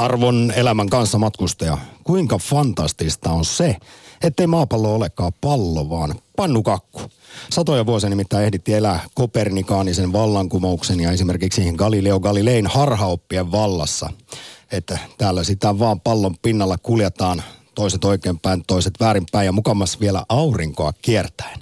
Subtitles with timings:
[0.00, 3.76] Arvon elämän kanssa matkustaja, kuinka fantastista on se,
[4.22, 7.00] ettei maapallo olekaan pallo, vaan pannukakku.
[7.50, 14.10] Satoja vuosia nimittäin ehditti elää Kopernikaanisen vallankumouksen ja esimerkiksi Galileo Galilein harhaoppien vallassa.
[14.72, 17.42] Että täällä sitä vaan pallon pinnalla kuljetaan
[17.74, 21.60] toiset oikeinpäin, toiset väärinpäin ja mukamas vielä aurinkoa kiertäen.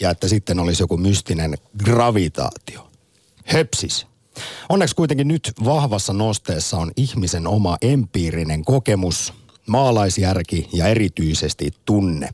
[0.00, 2.88] Ja että sitten olisi joku mystinen gravitaatio.
[3.52, 4.11] Hepsis.
[4.68, 9.32] Onneksi kuitenkin nyt vahvassa nosteessa on ihmisen oma empiirinen kokemus,
[9.66, 12.28] maalaisjärki ja erityisesti tunne.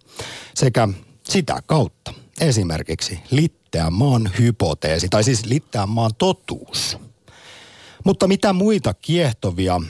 [0.55, 0.89] Sekä
[1.25, 6.99] sitä kautta esimerkiksi litteän maan hypoteesi, tai siis litteän maan totuus.
[8.05, 9.81] Mutta mitä muita kiehtovia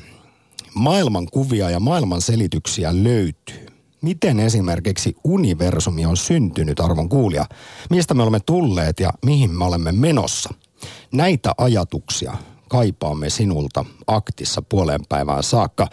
[0.75, 3.67] maailmankuvia ja maailman selityksiä löytyy?
[4.01, 7.47] Miten esimerkiksi universumi on syntynyt, arvon kuulija?
[7.91, 10.55] Mistä me olemme tulleet ja mihin me olemme menossa?
[11.13, 12.37] Näitä ajatuksia
[12.69, 15.87] kaipaamme sinulta aktissa puolen päivään saakka.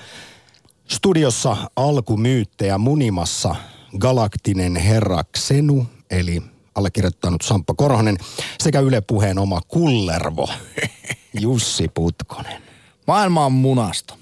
[0.87, 3.55] Studiossa alkumyyttejä munimassa
[3.99, 6.41] galaktinen herra Xenu, eli
[6.75, 8.17] allekirjoittanut Samppa Korhonen,
[8.59, 10.49] sekä Yle Puheen oma kullervo,
[11.41, 12.61] Jussi Putkonen.
[13.07, 14.15] Maailma on munasta.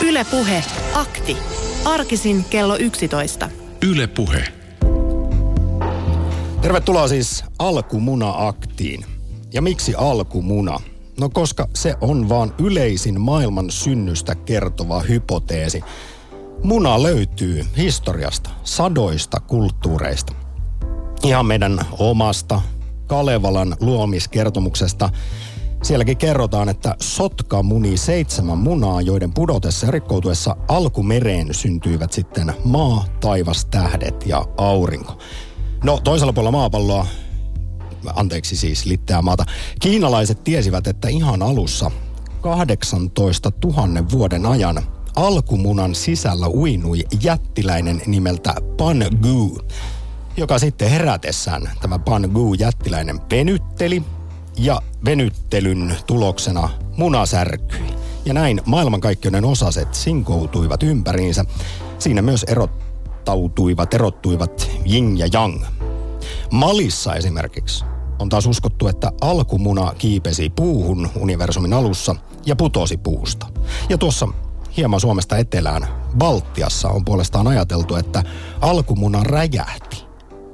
[0.00, 1.36] Yle Puhe, akti.
[1.84, 3.48] Arkisin kello 11.
[3.82, 4.63] Yle Puhe.
[6.64, 9.04] Tervetuloa siis Alkumuna-aktiin.
[9.52, 10.80] Ja miksi alkumuna?
[11.20, 15.80] No koska se on vaan yleisin maailman synnystä kertova hypoteesi.
[16.62, 20.32] Muna löytyy historiasta, sadoista kulttuureista.
[21.22, 22.62] Ihan meidän omasta
[23.06, 25.10] Kalevalan luomiskertomuksesta.
[25.82, 33.04] Sielläkin kerrotaan, että sotka muni seitsemän munaa, joiden pudotessa ja rikkoutuessa alkumereen syntyivät sitten maa,
[33.20, 35.18] taivas, tähdet ja aurinko.
[35.84, 37.06] No toisella puolella maapalloa
[38.14, 39.44] anteeksi siis litteää maata.
[39.80, 41.90] Kiinalaiset tiesivät, että ihan alussa
[42.40, 44.82] 18 000 vuoden ajan
[45.16, 49.58] alkumunan sisällä uinui jättiläinen nimeltä Pan Gu,
[50.36, 54.02] joka sitten herätessään tämä Pan Gu jättiläinen venytteli
[54.58, 57.94] ja venyttelyn tuloksena muna särkyi.
[58.24, 61.44] Ja näin maailmankaikkeuden osaset sinkoutuivat ympäriinsä.
[61.98, 65.64] Siinä myös erottautuivat, erottuivat Jing ja Yang.
[66.50, 67.84] Malissa esimerkiksi
[68.18, 72.16] on taas uskottu, että alkumuna kiipesi puuhun universumin alussa
[72.46, 73.46] ja putosi puusta.
[73.88, 74.28] Ja tuossa
[74.76, 75.88] hieman Suomesta etelään,
[76.18, 78.22] Baltiassa on puolestaan ajateltu, että
[78.60, 80.04] alkumuna räjähti.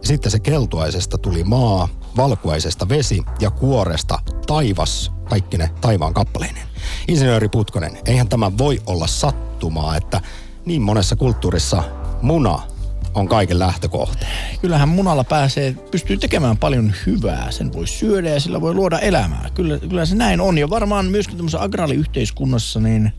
[0.03, 6.63] Sitten se keltuaisesta tuli maa, valkuaisesta vesi ja kuoresta taivas, kaikki ne taivaan kappaleinen.
[7.09, 10.21] Insinööri Putkonen, eihän tämä voi olla sattumaa, että
[10.65, 11.83] niin monessa kulttuurissa
[12.23, 12.63] muna
[13.15, 14.27] on kaiken lähtökohta.
[14.61, 17.51] Kyllähän munalla pääsee, pystyy tekemään paljon hyvää.
[17.51, 19.49] Sen voi syödä ja sillä voi luoda elämää.
[19.55, 20.59] Kyllä, kyllä se näin on.
[20.59, 23.13] Ja varmaan myöskin tämmöisessä agraaliyhteiskunnassa, niin,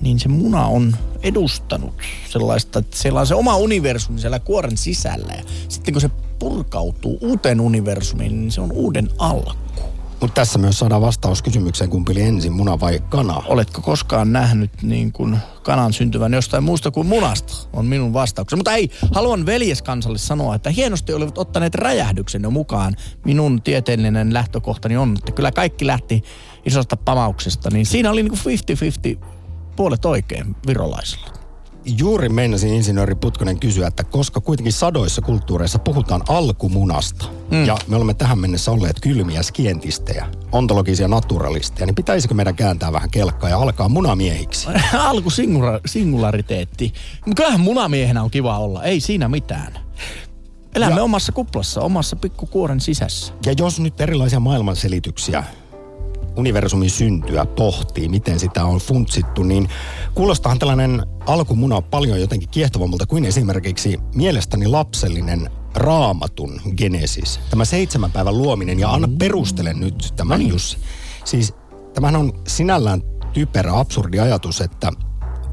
[0.00, 1.94] niin se muna on edustanut
[2.28, 5.32] sellaista, että siellä on se oma universumi siellä kuoren sisällä.
[5.36, 9.97] Ja sitten kun se purkautuu uuteen universumiin, niin se on uuden alku.
[10.20, 13.42] Mutta tässä myös saadaan vastaus kysymykseen, kumpi oli ensin, muna vai kana.
[13.46, 18.58] Oletko koskaan nähnyt niin kuin kanan syntyvän jostain muusta kuin munasta, on minun vastaukseni.
[18.58, 22.96] Mutta ei, haluan veljeskansalle sanoa, että hienosti olivat ottaneet räjähdyksen jo mukaan.
[23.24, 26.22] Minun tieteellinen lähtökohtani on, että kyllä kaikki lähti
[26.64, 29.24] isosta pamauksesta, niin siinä oli niin kuin 50-50
[29.76, 31.37] puolet oikein virolaisilla
[31.96, 37.64] juuri meinasin insinööri Putkonen kysyä, että koska kuitenkin sadoissa kulttuureissa puhutaan alkumunasta, mm.
[37.64, 43.10] ja me olemme tähän mennessä olleet kylmiä skientistejä, ontologisia naturalisteja, niin pitäisikö meidän kääntää vähän
[43.10, 44.68] kelkkaa ja alkaa munamiehiksi?
[44.98, 46.92] Alku singula- singulariteetti.
[47.36, 49.78] Kyllähän munamiehenä on kiva olla, ei siinä mitään.
[50.74, 53.32] Elämme ja, omassa kuplassa, omassa pikkukuoren sisässä.
[53.46, 55.44] Ja jos nyt erilaisia maailmanselityksiä
[56.38, 59.68] universumin syntyä pohtii, miten sitä on funtsittu, niin
[60.14, 67.40] kuulostahan tällainen alkumuna paljon jotenkin kiehtovammalta kuin esimerkiksi mielestäni lapsellinen raamatun genesis.
[67.50, 70.78] Tämä seitsemän päivän luominen, ja anna perustele nyt tämän no Jussi.
[71.24, 71.54] Siis
[71.94, 74.92] tämähän on sinällään typerä, absurdi ajatus, että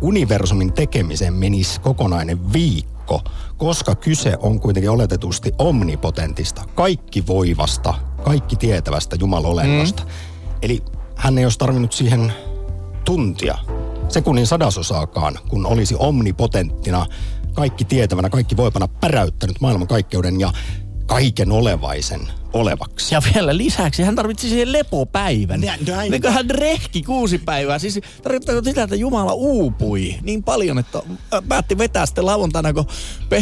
[0.02, 3.22] universumin tekemiseen menisi kokonainen viikko,
[3.58, 7.94] koska kyse on kuitenkin oletetusti omnipotentista, kaikki voivasta,
[8.24, 10.04] kaikki tietävästä Jumalolennosta.
[10.04, 10.10] Mm.
[10.62, 10.84] Eli
[11.16, 12.34] hän ei olisi tarvinnut siihen
[13.06, 13.58] tuntia,
[14.10, 17.06] sekunnin sadasosaakaan, kun olisi omnipotenttina,
[17.54, 20.54] kaikki tietävänä, kaikki voipana päräyttänyt maailmankaikkeuden ja
[21.06, 22.22] kaiken olevaisen
[22.56, 23.16] olevaksi.
[23.16, 25.62] Ja vielä lisäksi hän tarvitsi siihen lepopäivän.
[25.62, 26.12] Nä- näin.
[26.12, 27.80] Niin hän rehki kuusi päivää.
[27.80, 31.02] Siis tarkoittaa sitä, että Jumala uupui niin paljon, että
[31.34, 32.86] äh, päätti vetää sitten lauantaina, kun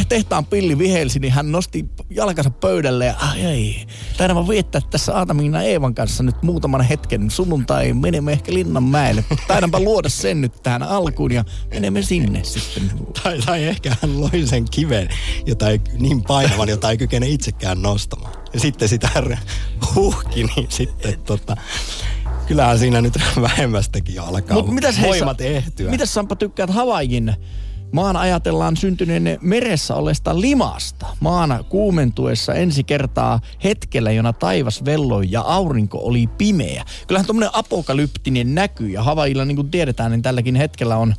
[0.10, 3.86] tehtaan pilli vihelsi, niin hän nosti jalkansa pöydälle ja ai ei,
[4.18, 9.26] taidan viettää tässä Aatamiina Eevan kanssa nyt muutaman hetken sunnuntai, menemme ehkä Linnanmäelle.
[9.48, 11.44] Taidanpa luoda sen nyt tähän alkuun ja
[11.74, 12.92] menemme sinne sitten.
[13.24, 15.10] Tai, tai ehkä hän loi sen kiven,
[15.46, 18.43] jota ei, niin painavan, jota ei kykene itsekään nostamaan.
[18.54, 19.10] Ja sitten sitä
[19.96, 21.58] huhki, niin sitten tota,
[22.48, 25.90] kyllähän siinä nyt vähemmästäkin alkaa Mut mitäs hei, voimat Sa- ehtyä.
[25.90, 27.34] Mitäs Sampa tykkäät Havaijin
[27.94, 31.06] maan ajatellaan syntyneen meressä olleesta limasta.
[31.20, 36.86] Maana kuumentuessa ensi kertaa hetkellä, jona taivas velloi ja aurinko oli pimeä.
[37.08, 41.16] Kyllähän tuommoinen apokalyptinen näkyy ja Havaijilla niin kuin tiedetään, niin tälläkin hetkellä on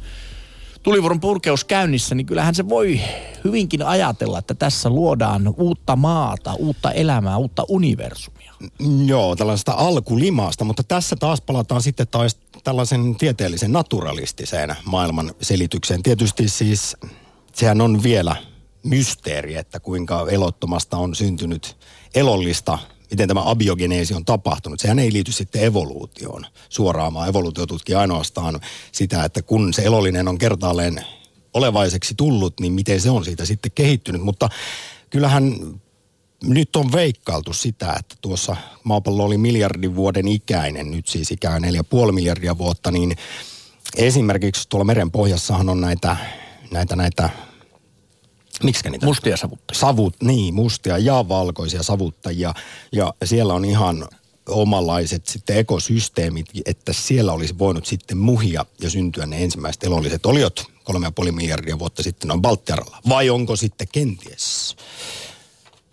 [0.84, 3.00] tulivuoron purkeus käynnissä, niin kyllähän se voi
[3.44, 8.54] hyvinkin ajatella, että tässä luodaan uutta maata, uutta elämää, uutta universumia.
[9.06, 16.02] Joo, tällaisesta alkulimaasta, mutta tässä taas palataan sitten taas tällaisen tieteellisen naturalistiseen maailman selitykseen.
[16.02, 16.96] Tietysti siis
[17.52, 18.36] sehän on vielä
[18.82, 21.76] mysteeri, että kuinka elottomasta on syntynyt
[22.14, 22.78] elollista,
[23.10, 24.80] miten tämä abiogeneesi on tapahtunut.
[24.80, 28.60] Sehän ei liity sitten evoluutioon suoraan, vaan evoluutio tutkii ainoastaan
[28.92, 31.04] sitä, että kun se elollinen on kertaalleen
[31.54, 34.22] olevaiseksi tullut, niin miten se on siitä sitten kehittynyt.
[34.22, 34.48] Mutta
[35.10, 35.54] kyllähän
[36.44, 42.12] nyt on veikkailtu sitä, että tuossa maapallo oli miljardin vuoden ikäinen, nyt siis ikään 4,5
[42.12, 43.16] miljardia vuotta, niin
[43.96, 46.16] esimerkiksi tuolla meren pohjassahan on näitä,
[46.70, 47.30] näitä, näitä
[48.62, 49.06] Miksi niitä?
[49.06, 49.80] Mustia savuttajia.
[49.80, 52.54] Savut, niin, mustia ja valkoisia savuttajia.
[52.92, 54.08] Ja siellä on ihan
[54.48, 60.66] omanlaiset sitten ekosysteemit, että siellä olisi voinut sitten muhia ja syntyä ne ensimmäiset elolliset oliot
[61.24, 62.98] 3,5 miljardia vuotta sitten on Baltiaralla.
[63.08, 64.76] Vai onko sitten kenties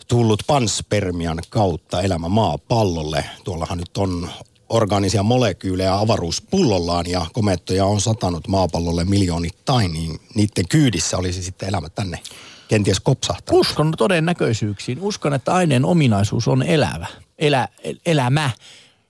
[0.07, 3.25] tullut panspermian kautta elämä maapallolle?
[3.43, 4.29] Tuollahan nyt on
[4.69, 11.89] orgaanisia molekyylejä avaruuspullollaan ja komettoja on satanut maapallolle miljoonittain, niin niiden kyydissä olisi sitten elämä
[11.89, 12.19] tänne
[12.71, 13.59] kenties kopsahtanut.
[13.59, 14.99] Uskon todennäköisyyksiin.
[15.01, 17.05] Uskon, että aineen ominaisuus on elävä.
[17.39, 18.49] Elä, el- elämä.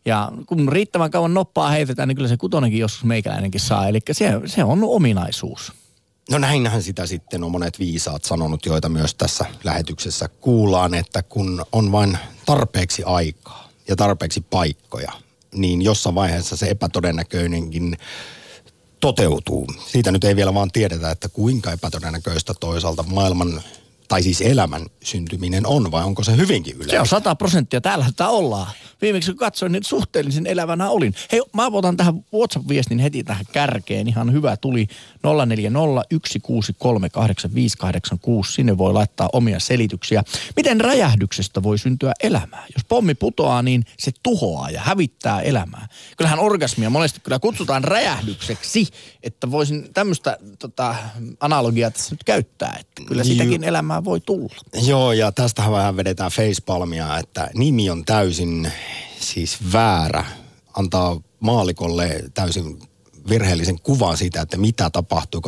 [0.05, 3.87] Ja kun riittävän kauan noppaa heitetään, niin kyllä se kutonenkin joskus meikäläinenkin saa.
[3.87, 5.73] Eli se, se on ominaisuus.
[6.31, 11.65] No näinhän sitä sitten on monet viisaat sanonut, joita myös tässä lähetyksessä kuullaan, että kun
[11.71, 15.11] on vain tarpeeksi aikaa ja tarpeeksi paikkoja,
[15.53, 17.97] niin jossain vaiheessa se epätodennäköinenkin
[19.01, 19.67] toteutuu.
[19.85, 23.61] Siitä nyt ei vielä vaan tiedetä, että kuinka epätodennäköistä toisaalta maailman
[24.11, 26.95] tai siis elämän syntyminen on, vai onko se hyvinkin yleistä?
[26.95, 27.81] Se on 100 prosenttia.
[27.81, 28.71] Täällä sitä ollaan.
[29.01, 31.13] Viimeksi kun katsoin, niin suhteellisen elävänä olin.
[31.31, 34.07] Hei, mä otan tähän WhatsApp-viestin heti tähän kärkeen.
[34.07, 34.91] Ihan hyvä tuli 0401638586.
[38.51, 40.23] Sinne voi laittaa omia selityksiä.
[40.55, 42.65] Miten räjähdyksestä voi syntyä elämää?
[42.75, 45.87] Jos pommi putoaa, niin se tuhoaa ja hävittää elämää.
[46.17, 48.87] Kyllähän orgasmia monesti kyllä kutsutaan räjähdykseksi,
[49.23, 50.95] että voisin tämmöistä tota,
[51.39, 52.77] analogiaa tässä nyt käyttää.
[52.79, 54.55] Että kyllä sitäkin elämää voi tulla.
[54.73, 58.71] Joo, ja tästähän vähän vedetään facepalmia, että nimi on täysin
[59.19, 60.25] siis väärä.
[60.73, 62.79] Antaa maalikolle täysin
[63.29, 65.41] virheellisen kuvan siitä, että mitä tapahtui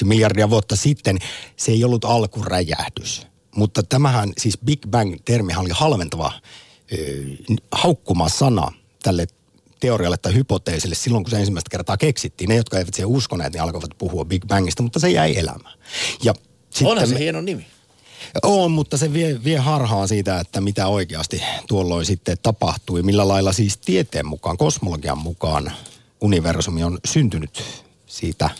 [0.00, 1.18] 13,82 miljardia vuotta sitten.
[1.56, 3.26] Se ei ollut alkuräjähdys.
[3.54, 6.32] Mutta tämähän, siis Big Bang-termihän oli halventava
[7.72, 8.72] haukkuma sana
[9.02, 9.26] tälle
[9.80, 12.48] teorialle tai hypoteesille silloin, kun se ensimmäistä kertaa keksittiin.
[12.48, 15.78] Ne, jotka eivät siihen uskoneet, niin alkoivat puhua Big Bangista, mutta se jäi elämään.
[16.22, 16.34] Ja
[16.82, 17.66] Onhan sitten se me- hieno nimi.
[18.42, 23.02] on, mutta se vie, vie harhaa siitä, että mitä oikeasti tuolloin sitten tapahtui.
[23.02, 25.72] Millä lailla siis tieteen mukaan, kosmologian mukaan
[26.20, 27.62] universumi on syntynyt
[28.06, 28.50] siitä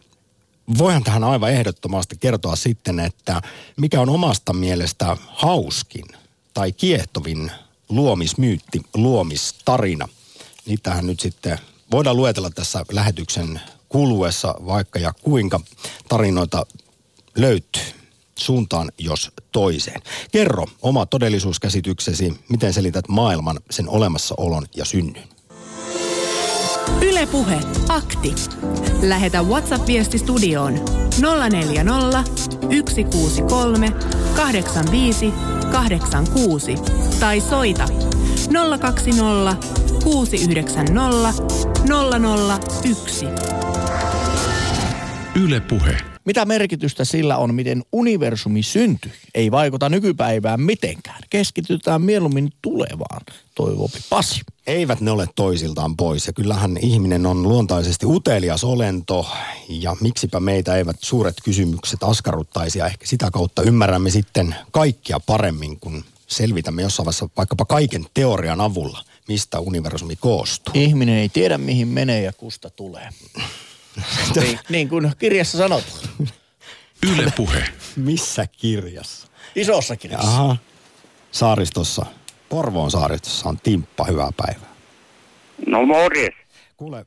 [0.77, 3.41] voihan tähän aivan ehdottomasti kertoa sitten, että
[3.77, 6.05] mikä on omasta mielestä hauskin
[6.53, 7.51] tai kiehtovin
[7.89, 10.07] luomismyytti, luomistarina.
[10.65, 11.59] Niitähän nyt sitten
[11.91, 15.59] voidaan luetella tässä lähetyksen kuluessa vaikka ja kuinka
[16.09, 16.65] tarinoita
[17.37, 17.83] löytyy
[18.39, 20.01] suuntaan jos toiseen.
[20.31, 25.23] Kerro oma todellisuuskäsityksesi, miten selität maailman, sen olemassaolon ja synnyn.
[27.01, 28.35] Ylepuhe akti.
[29.01, 30.73] Lähetä WhatsApp-viesti studioon
[31.49, 32.23] 040
[32.61, 33.91] 163
[34.35, 35.33] 85
[35.71, 36.75] 86
[37.19, 37.85] tai soita
[38.79, 39.55] 020
[40.03, 41.33] 690
[42.83, 43.50] 001.
[45.43, 45.97] Yle Puhe.
[46.25, 49.11] Mitä merkitystä sillä on, miten universumi syntyi?
[49.35, 51.21] Ei vaikuta nykypäivään mitenkään.
[51.29, 53.21] Keskitytään mieluummin tulevaan,
[53.55, 54.41] toivopi Pasi.
[54.67, 59.27] Eivät ne ole toisiltaan pois ja kyllähän ihminen on luontaisesti utelias olento
[59.69, 65.79] ja miksipä meitä eivät suuret kysymykset askarruttaisi ja ehkä sitä kautta ymmärrämme sitten kaikkia paremmin,
[65.79, 70.73] kun selvitämme jossain vaiheessa vaikkapa kaiken teorian avulla, mistä universumi koostuu.
[70.77, 73.09] Ihminen ei tiedä, mihin menee ja kusta tulee.
[74.41, 76.27] Niin, niin kuin kirjassa sanotaan.
[77.13, 77.63] Yle Puhe.
[77.95, 79.27] Missä kirjassa?
[79.55, 80.27] Isossa kirjassa.
[80.27, 80.57] Aha.
[81.31, 82.05] Saaristossa,
[82.49, 84.69] Porvoon saaristossa on Timppa, hyvää päivää.
[85.67, 86.33] No morjes.
[86.77, 87.05] Kuule,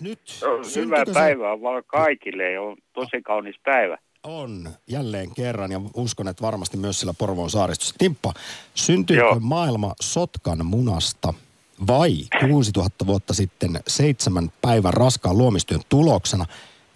[0.00, 2.58] nyt Hyvää syntyykö se- päivää vaan kaikille.
[2.58, 3.98] On tosi kaunis päivä.
[4.22, 7.94] On, jälleen kerran ja uskon, että varmasti myös sillä Porvoon saaristossa.
[7.98, 8.34] Timppa,
[8.74, 9.36] syntyykö Joo.
[9.40, 11.34] maailma Sotkan munasta
[11.86, 12.10] vai
[12.48, 16.44] 6000 vuotta sitten seitsemän päivän raskaan luomistyön tuloksena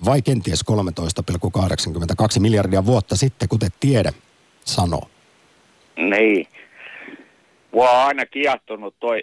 [0.05, 4.11] vai kenties 13,82 miljardia vuotta sitten, kuten tiede
[4.65, 5.11] sanoo?
[5.97, 6.47] Niin.
[7.73, 9.23] Mua on aina kiehtonut toi,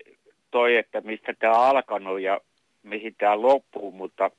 [0.52, 2.40] toi että mistä tämä alkanut ja
[2.84, 4.32] mihin tämä loppuu, mutta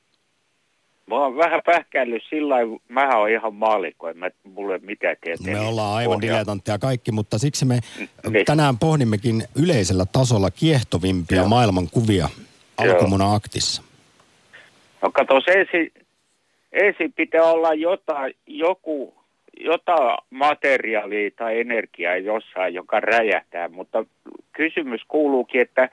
[1.09, 5.15] mä oon vähän pähkäillyt sillä lailla, mä oon ihan maalikko, en mä, mulla ei mitään
[5.21, 5.53] tietää.
[5.53, 7.79] Me ollaan aivan diletantteja kaikki, mutta siksi me
[8.29, 8.45] Niin.
[8.45, 11.47] tänään pohdimmekin yleisellä tasolla kiehtovimpia Joo.
[11.47, 12.29] maailmankuvia
[12.83, 12.93] Joo.
[12.93, 13.81] alkumuna-aktissa.
[15.01, 15.91] No katos, ensin,
[16.71, 19.13] ensin pitää olla jotain, joku,
[19.59, 24.05] jotain materiaalia tai energiaa jossain, joka räjähtää, mutta
[24.53, 25.89] kysymys kuuluukin, että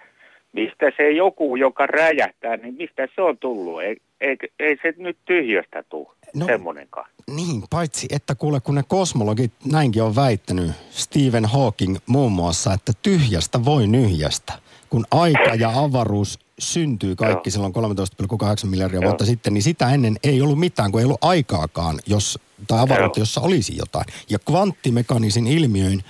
[0.52, 3.80] mistä se joku, joka räjähtää, niin mistä se on tullut?
[4.20, 6.46] Ei, ei, se nyt tyhjöstä tule, No.
[6.46, 7.10] semmoinenkaan.
[7.30, 12.92] Niin, paitsi että kuule, kun ne kosmologit näinkin on väittänyt, Stephen Hawking muun muassa, että
[13.02, 14.52] tyhjästä voi nyhjästä.
[14.90, 17.52] Kun aika ja avaruus syntyy kaikki Joo.
[17.52, 19.04] silloin 13,8 miljardia Joo.
[19.08, 23.18] vuotta sitten, niin sitä ennen ei ollut mitään, kun ei ollut aikaakaan, jos, tai avaruutta,
[23.18, 23.22] Joo.
[23.22, 24.04] jossa olisi jotain.
[24.30, 26.04] Ja kvanttimekanisin ilmiöin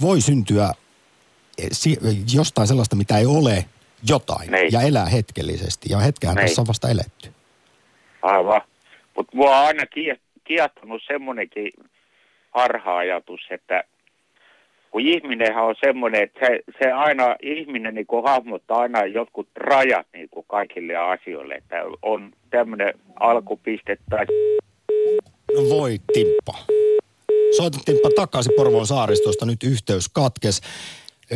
[0.00, 0.72] voi syntyä
[1.58, 1.68] eh,
[2.34, 3.64] jostain sellaista, mitä ei ole
[4.08, 4.72] jotain, Niin.
[4.72, 5.88] ja elää hetkellisesti.
[5.90, 6.46] Ja hetkehän Niin.
[6.46, 7.32] tässä on vasta eletty.
[8.22, 8.60] Aivan.
[9.16, 11.72] Mutta mua on aina kie- kiehtonut semmoinenkin
[12.50, 13.84] harha-ajatus, että
[14.90, 20.28] kun ihminenhän on semmoinen, että se, se aina, ihminen niin hahmottaa aina jotkut rajat niin
[20.46, 24.26] kaikille asioille, että on tämmöinen alkupiste tai
[25.54, 26.52] No voi Timppa.
[27.56, 30.60] Soita Timppa takaisin Porvoon saaristosta, nyt yhteys katkes.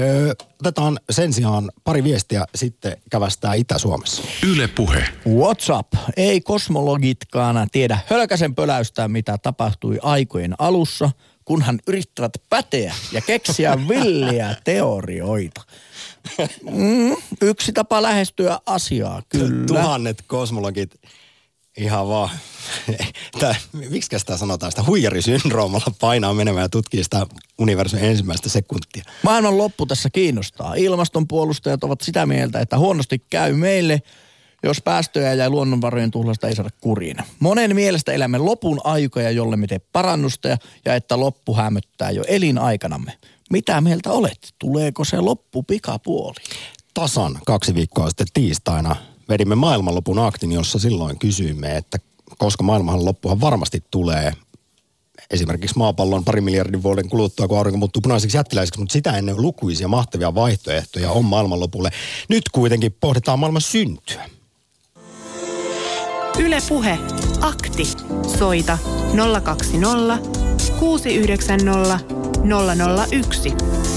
[0.01, 4.23] Öö, otetaan sen sijaan pari viestiä sitten kävästää Itä-Suomessa.
[4.47, 5.09] Yle Puhe.
[5.29, 5.87] What's up?
[6.17, 11.11] Ei kosmologitkaan tiedä hölkäsen pöläystä, mitä tapahtui aikojen alussa,
[11.45, 15.63] kunhan yrittävät päteä ja keksiä villiä teorioita.
[16.71, 19.67] Mm, yksi tapa lähestyä asiaa, kyllä.
[19.67, 20.95] Tuhannet kosmologit
[21.77, 22.31] ihan vaan,
[23.41, 27.27] tää, miksi sitä sanotaan, sitä huijarisyndroomalla painaa menemään ja tutkii sitä
[27.59, 29.05] universumin ensimmäistä sekuntia.
[29.23, 30.75] Maailman loppu tässä kiinnostaa.
[30.75, 34.03] Ilmastonpuolustajat ovat sitä mieltä, että huonosti käy meille,
[34.63, 37.17] jos päästöjä ja luonnonvarojen tuhlasta ei saada kuriin.
[37.41, 42.25] Monen mielestä elämme lopun aikoja, jolle me tee parannusta ja- ja että loppu hämöttää jo
[42.29, 43.13] elinaikanamme.
[43.51, 44.55] Mitä mieltä olet?
[44.59, 46.35] Tuleeko se loppu pikapuoli?
[47.01, 48.97] tasan kaksi viikkoa sitten tiistaina
[49.29, 51.99] vedimme maailmanlopun aktin, jossa silloin kysyimme, että
[52.39, 54.33] koska maailman loppuhan varmasti tulee
[55.31, 59.89] esimerkiksi maapallon pari miljardin vuoden kuluttua, kun aurinko muuttuu punaiseksi jättiläiseksi, mutta sitä ennen lukuisia
[59.89, 61.91] mahtavia vaihtoehtoja on maailmanlopulle.
[62.29, 64.31] Nyt kuitenkin pohditaan maailman syntyä.
[66.39, 66.99] Yle Puhe
[67.41, 67.85] akti.
[68.39, 68.79] Soita
[69.43, 70.19] 020
[70.81, 72.01] 690
[73.11, 73.96] 001.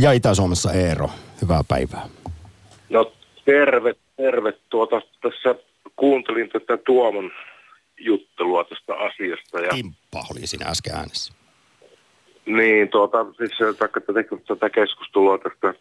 [0.00, 1.10] Ja Itä-Suomessa Eero,
[1.42, 2.08] hyvää päivää.
[2.90, 3.12] No
[3.44, 4.52] terve, terve.
[4.70, 5.54] Tuota, tässä
[5.96, 7.30] kuuntelin tätä Tuomon
[8.00, 9.60] juttelua tästä asiasta.
[9.60, 11.32] Ja, Timppa oli siinä äsken äänessä.
[12.46, 14.00] niin, tuota, siis äh, taikka
[14.46, 15.74] tätä, keskustelua tästä äh,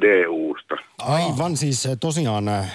[0.00, 0.74] DUsta.
[0.98, 2.74] Aivan siis eh, tosiaan äh,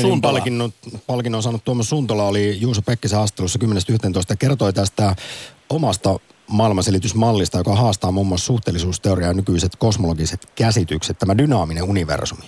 [0.00, 0.32] Suntola.
[0.32, 0.70] palkinnon,
[1.06, 3.68] palkinnon saanut Tuomas Suntola oli Juuso Pekkisen haastattelussa 10.11.
[4.28, 5.14] ja kertoi tästä
[5.70, 6.18] omasta
[6.50, 12.44] maailmanselitysmallista, joka haastaa muun muassa suhteellisuusteoriaa ja nykyiset kosmologiset käsitykset, tämä dynaaminen universumi.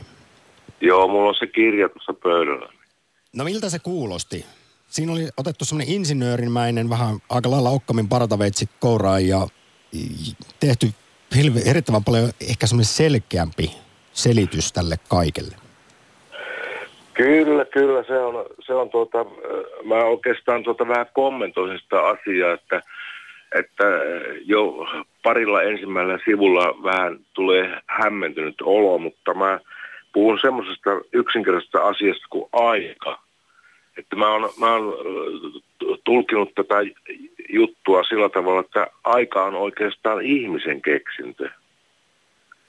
[0.81, 2.73] Joo, mulla on se kirja tuossa pöydällä.
[3.37, 4.47] No miltä se kuulosti?
[4.89, 9.47] Siinä oli otettu semmoinen insinöörimäinen, vähän aika lailla okkamin partaveitsi kouraan ja
[10.61, 10.89] tehty
[11.37, 13.73] hilve, erittäin paljon ehkä semmoinen selkeämpi
[14.13, 15.57] selitys tälle kaikelle.
[17.15, 18.05] Kyllä, kyllä.
[18.07, 19.25] Se on, se on tuota,
[19.85, 22.83] mä oikeastaan tuota vähän kommentoisin sitä asiaa, että,
[23.59, 23.85] että
[24.45, 24.87] jo
[25.23, 29.61] parilla ensimmäisellä sivulla vähän tulee hämmentynyt olo, mutta mä
[30.13, 33.23] puhun semmoisesta yksinkertaisesta asiasta kuin aika.
[33.99, 34.95] Että mä oon, mä oon
[36.05, 36.75] tulkinut tätä
[37.49, 41.51] juttua sillä tavalla, että aika on oikeastaan ihmisen keksintö,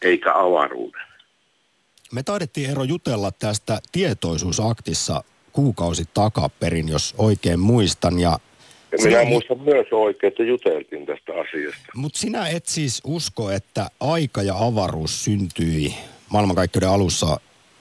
[0.02, 1.02] eikä avaruuden.
[2.12, 8.20] Me taidettiin ero jutella tästä tietoisuusaktissa kuukausi takaperin, jos oikein muistan.
[8.20, 8.40] Ja
[8.93, 9.29] ja minä sinä...
[9.29, 11.79] muistan myös oikein, että juteltiin tästä asiasta.
[11.95, 15.93] Mutta sinä et siis usko, että aika ja avaruus syntyi
[16.31, 17.39] maailmankaikkeuden alussa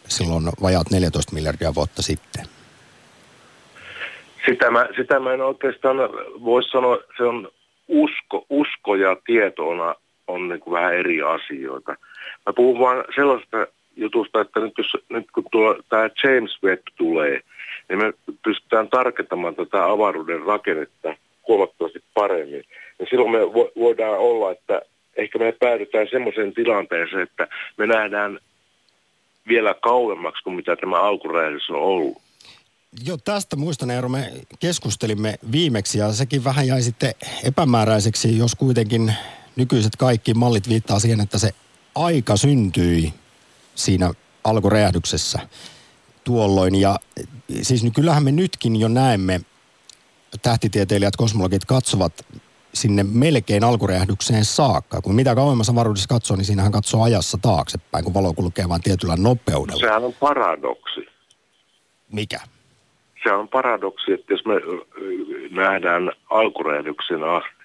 [0.09, 2.45] silloin vajaat 14 miljardia vuotta sitten?
[4.47, 5.97] Sitä mä, sitä mä en oikeastaan
[6.45, 7.49] voi sanoa, se on
[7.89, 9.95] usko, usko ja tieto on,
[10.27, 11.97] on niin kuin vähän eri asioita.
[12.47, 13.67] Mä puhun vaan sellaista
[13.97, 17.41] jutusta, että nyt, jos, nyt kun tuo, tämä James Webb tulee,
[17.89, 18.13] niin me
[18.45, 21.15] pystytään tarkentamaan tätä avaruuden rakennetta
[21.49, 22.65] huomattavasti paremmin.
[22.99, 24.83] Ja silloin me vo, voidaan olla, että
[25.17, 28.39] ehkä me päädytään semmoiseen tilanteeseen, että me nähdään
[29.49, 32.19] vielä kauemmaksi kuin mitä tämä alkuräjähdys on ollut.
[33.07, 39.15] Joo, tästä muistan Eero, me keskustelimme viimeksi ja sekin vähän jäi sitten epämääräiseksi, jos kuitenkin
[39.57, 41.51] nykyiset kaikki mallit viittaa siihen, että se
[41.95, 43.13] aika syntyi
[43.75, 44.11] siinä
[44.45, 45.39] alkuräjähdyksessä
[46.25, 46.75] tuolloin.
[46.75, 46.97] Ja
[47.63, 49.41] siis niin kyllähän me nytkin jo näemme,
[50.43, 52.27] tähtitieteilijät, kosmologit katsovat
[52.75, 55.03] sinne melkein alkuräjähdykseen saakka.
[55.03, 59.17] Kun mitä kauemmas avaruudessa katsoo, niin siinähän katsoo ajassa taaksepäin, kun valo kulkee vain tietyllä
[59.17, 59.81] nopeudella.
[59.81, 61.01] Sehän on paradoksi.
[62.13, 62.41] Mikä?
[63.23, 64.55] Se on paradoksi, että jos me
[65.63, 67.63] nähdään alkuräjähdyksen asti,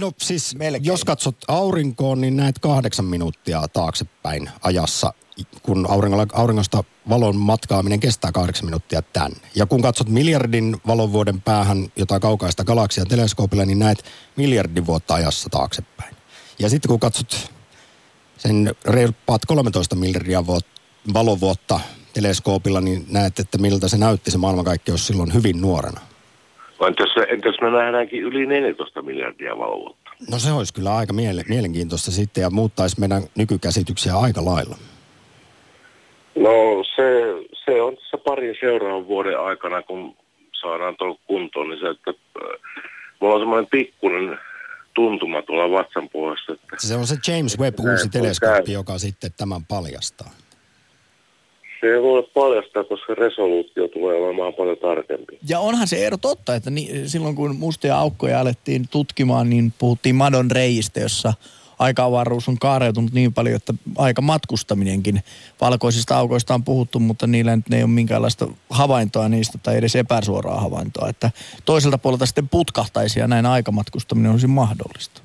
[0.00, 0.84] No siis Melkein.
[0.84, 5.12] jos katsot aurinkoon, niin näet kahdeksan minuuttia taaksepäin ajassa,
[5.62, 5.86] kun
[6.32, 9.36] auringosta valon matkaaminen kestää kahdeksan minuuttia tänne.
[9.54, 14.04] Ja kun katsot miljardin valovuoden päähän jotain kaukaista galaksia teleskoopilla, niin näet
[14.36, 16.16] miljardin vuotta ajassa taaksepäin.
[16.58, 17.50] Ja sitten kun katsot
[18.36, 20.44] sen reilpaat 13 miljardia
[21.14, 21.80] valovuotta
[22.12, 26.00] teleskoopilla, niin näet, että miltä se näytti se maailmankaikkeus silloin hyvin nuorena.
[26.86, 30.10] Entäs, entäs me nähdäänkin yli 14 miljardia valovuotta?
[30.30, 34.76] No se olisi kyllä aika miele- mielenkiintoista sitten ja muuttaisi meidän nykykäsityksiä aika lailla.
[36.34, 37.02] No se,
[37.64, 40.16] se on tässä parin seuraavan vuoden aikana, kun
[40.60, 42.60] saadaan tuolla kuntoon, niin se, että äh,
[43.20, 44.38] mulla on semmoinen pikkuinen
[44.94, 46.52] tuntuma tuolla vatsan puolesta.
[46.52, 50.30] Että se on se James Webb uusi teleskooppi, joka sitten tämän paljastaa.
[51.80, 55.38] Se ei voi paljastaa, koska resoluutio tulee olemaan paljon tarkempi.
[55.48, 60.14] Ja onhan se ero totta, että ni, silloin kun mustia aukkoja alettiin tutkimaan, niin puhuttiin
[60.14, 61.32] madon reistä, jossa
[61.80, 65.20] aika-avaruus on kaareutunut niin paljon, että aika matkustaminenkin
[65.60, 70.60] valkoisista aukoista on puhuttu, mutta niillä nyt ei ole minkäänlaista havaintoa niistä tai edes epäsuoraa
[70.60, 71.08] havaintoa.
[71.08, 71.30] Että
[71.64, 75.22] toiselta puolelta sitten putkahtaisi ja näin aikamatkustaminen olisi mahdollista.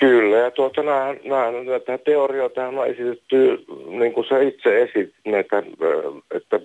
[0.00, 5.62] Kyllä, ja tuota, näitä teorioita on esitetty, niin kuin sä itse esit, näitä,
[6.34, 6.60] että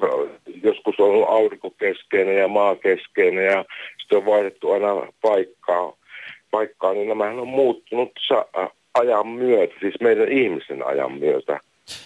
[0.64, 3.66] joskus on ollut aurinkokeskeinen ja maakeskeinen ja
[4.00, 4.88] sitten on vaihdettu aina
[5.22, 5.94] paikkaa,
[6.52, 8.12] paikkaa niin nämähän on muuttunut
[8.94, 11.60] ajan myötä, siis meidän ihmisen ajan myötä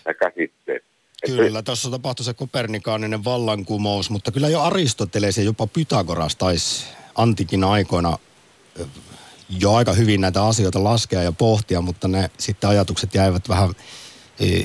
[0.05, 0.83] ja käsitteet.
[1.25, 7.63] Kyllä, tuossa tapahtui se kopernikaaninen vallankumous, mutta kyllä jo Aristoteles ja jopa Pythagoras taisi antikin
[7.63, 8.17] aikoina
[9.59, 13.69] jo aika hyvin näitä asioita laskea ja pohtia, mutta ne sitten ajatukset jäivät vähän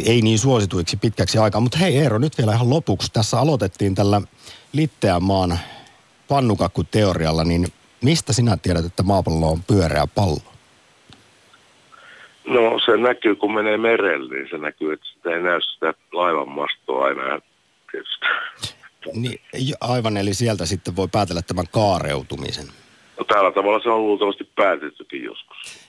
[0.06, 1.60] ei niin suosituiksi pitkäksi aikaa.
[1.60, 3.12] Mutta hei Eero, nyt vielä ihan lopuksi.
[3.12, 4.22] Tässä aloitettiin tällä
[4.72, 5.58] Litteän maan
[6.28, 7.66] pannukakkuteorialla, niin
[8.02, 10.40] mistä sinä tiedät, että maapallo on pyöreä pallo?
[12.44, 16.48] No se näkyy, kun menee merelle, niin se näkyy, että sitä ei näy sitä laivan
[16.48, 17.40] mastoa aina
[17.92, 18.26] tietysti.
[19.12, 19.40] Niin,
[19.80, 22.66] aivan, eli sieltä sitten voi päätellä tämän kaareutumisen.
[23.18, 25.88] No tällä tavalla se on luultavasti päätettykin joskus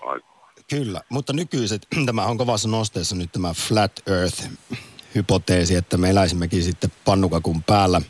[0.69, 6.91] Kyllä, mutta nykyiset, tämä on kovassa nosteessa nyt tämä flat earth-hypoteesi, että me eläisimmekin sitten
[7.06, 8.02] pannukakun päällä.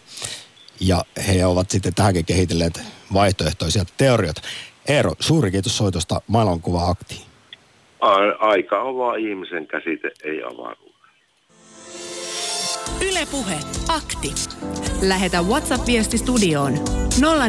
[0.79, 2.81] Ja he ovat sitten tähänkin kehitelleet
[3.13, 4.41] vaihtoehtoisia teorioita.
[4.87, 7.21] Eero, suuri kiitos soitosta maailmankuva-aktiin.
[8.39, 10.91] Aika on vaan ihmisen käsite, ei avaruus.
[13.11, 14.33] Ylepuhe akti.
[15.01, 16.73] Lähetä WhatsApp-viesti studioon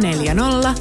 [0.00, 0.74] 040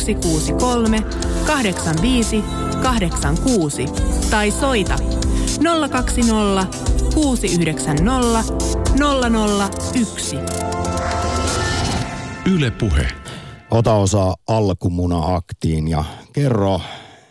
[0.00, 1.02] 163
[1.46, 2.44] 85
[2.82, 3.86] 86
[4.30, 4.94] tai soita
[5.90, 6.66] 020
[7.14, 8.42] 690
[9.94, 10.36] 001.
[12.54, 13.21] Yle Puhe.
[13.72, 16.80] Ota osaa alkumuna-aktiin ja kerro,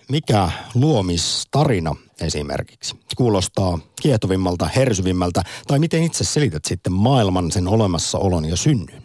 [0.10, 8.56] mikä luomistarina esimerkiksi kuulostaa kiehtovimmalta, hersyvimmältä, tai miten itse selität sitten maailman, sen olemassaolon ja
[8.56, 9.04] synnyn?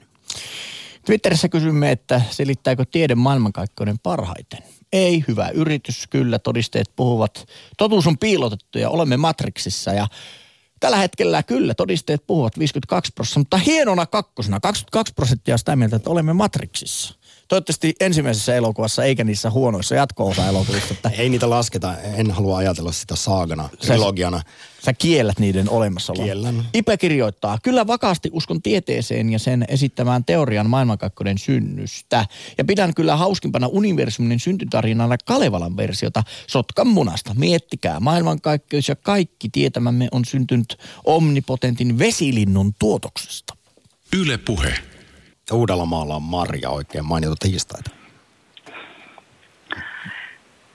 [1.06, 4.62] Twitterissä kysymme, että selittääkö tiede maailmankaikkeuden parhaiten.
[4.92, 7.46] Ei, hyvä yritys, kyllä todisteet puhuvat.
[7.78, 10.08] Totuus on piilotettu ja olemme matriksissa ja
[10.80, 16.10] Tällä hetkellä kyllä todisteet puhuvat 52 prosenttia, mutta hienona kakkosena 22 prosenttia sitä mieltä, että
[16.10, 17.14] olemme matriksissa.
[17.48, 20.94] Toivottavasti ensimmäisessä elokuvassa eikä niissä huonoissa jatko-osa-elokuvissa.
[20.94, 24.42] Että Ei niitä lasketa, en halua ajatella sitä saagana, trilogiana.
[24.84, 26.24] Sä kiellät niiden olemassaolon.
[26.24, 26.64] Kiellän.
[26.74, 32.26] Ipe kirjoittaa, kyllä vakaasti uskon tieteeseen ja sen esittämään teorian maailmankaikkeuden synnystä.
[32.58, 37.34] Ja pidän kyllä hauskimpana universumin syntytarinana Kalevalan versiota Sotkan munasta.
[37.34, 43.56] Miettikää, maailmankaikkeus ja kaikki tietämämme on syntynyt omnipotentin vesilinnun tuotoksesta.
[44.16, 44.74] Yle Puhe.
[45.52, 47.90] Uudellamaalla on Marja oikein mainittu tiistaita.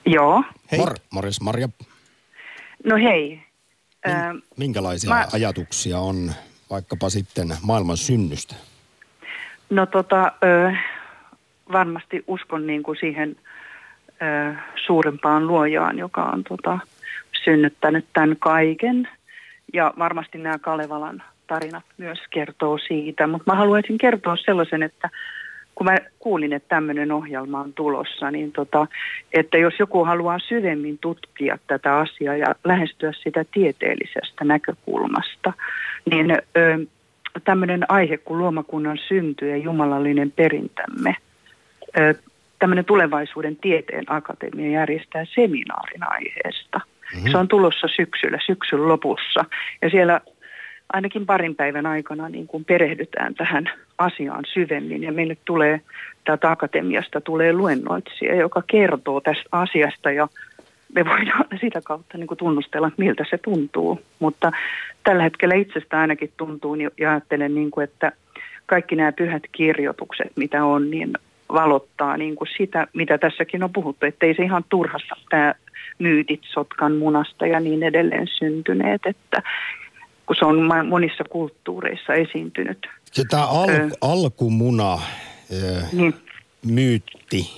[0.06, 0.44] Joo.
[0.72, 0.78] Hei.
[0.80, 1.68] Mor, Morjes Marja,
[2.84, 3.42] No hei.
[4.06, 6.32] min, minkälaisia mä- ajatuksia on
[6.70, 8.54] vaikkapa sitten maailman synnystä?
[9.70, 10.72] no tota, ö,
[11.72, 13.36] varmasti uskon niin kuin siihen
[14.06, 14.54] ö,
[14.86, 16.78] suurempaan luojaan, joka on tota,
[17.44, 19.08] synnyttänyt tämän kaiken.
[19.72, 23.26] Ja varmasti nämä Kalevalan tarinat myös kertoo siitä.
[23.26, 25.08] Mutta mä haluaisin kertoa sellaisen, että
[25.74, 28.86] kun mä kuulin, että tämmöinen ohjelma on tulossa, niin tota,
[29.32, 35.52] että jos joku haluaa syvemmin tutkia tätä asiaa ja lähestyä sitä tieteellisestä näkökulmasta,
[36.10, 36.78] niin ö,
[37.44, 41.16] tämmöinen aihe kuin luomakunnan synty ja jumalallinen perintämme,
[41.98, 42.14] ö,
[42.58, 46.80] tämmöinen tulevaisuuden tieteen akatemia järjestää seminaarin aiheesta.
[47.14, 47.30] Mm-hmm.
[47.30, 49.44] Se on tulossa syksyllä, syksyn lopussa.
[49.82, 50.20] Ja siellä
[50.92, 55.02] ainakin parin päivän aikana niin kuin perehdytään tähän asiaan syvemmin.
[55.02, 55.80] Ja meille tulee
[56.24, 60.28] täältä akatemiasta tulee luennoitsija, joka kertoo tästä asiasta ja
[60.94, 64.00] me voidaan sitä kautta niin kuin tunnustella, miltä se tuntuu.
[64.18, 64.52] Mutta
[65.04, 68.12] tällä hetkellä itsestä ainakin tuntuu niin- ja ajattelen, niin kuin, että
[68.66, 71.12] kaikki nämä pyhät kirjoitukset, mitä on, niin
[71.52, 75.54] valottaa niin kuin sitä, mitä tässäkin on puhuttu, että ei se ihan turhassa tämä
[75.98, 79.42] myytit sotkan munasta ja niin edelleen syntyneet, että
[80.26, 82.86] kun se on monissa kulttuureissa esiintynyt.
[83.12, 83.68] Se tämä al,
[84.00, 84.98] alkumuna,
[85.92, 86.14] Niin,
[86.66, 87.50] myytti,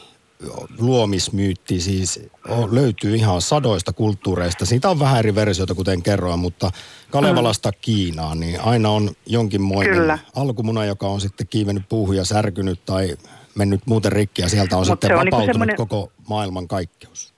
[0.78, 4.66] luomismyytti siis o, löytyy ihan sadoista kulttuureista.
[4.66, 6.70] Siitä on vähän eri versioita, kuten kerroin, mutta
[7.10, 10.18] Kalevalasta Kiinaan, niin aina on jonkinmoinen Kyllä.
[10.36, 13.08] alkumuna, joka on sitten kiivennyt puuhun ja särkynyt tai
[13.54, 17.34] mennyt muuten rikki ja sieltä on Mut sitten on niinku vapautunut semmoinen- koko maailman kaikkeus.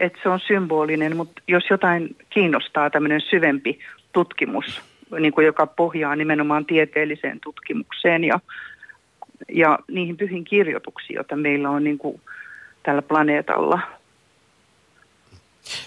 [0.00, 3.78] että se on symbolinen, mutta jos jotain kiinnostaa tämmöinen syvempi
[4.12, 4.80] tutkimus,
[5.20, 8.40] niin kuin joka pohjaa nimenomaan tieteelliseen tutkimukseen ja,
[9.52, 12.20] ja niihin pyhiin kirjoituksiin, joita meillä on niin kuin
[12.82, 13.80] tällä planeetalla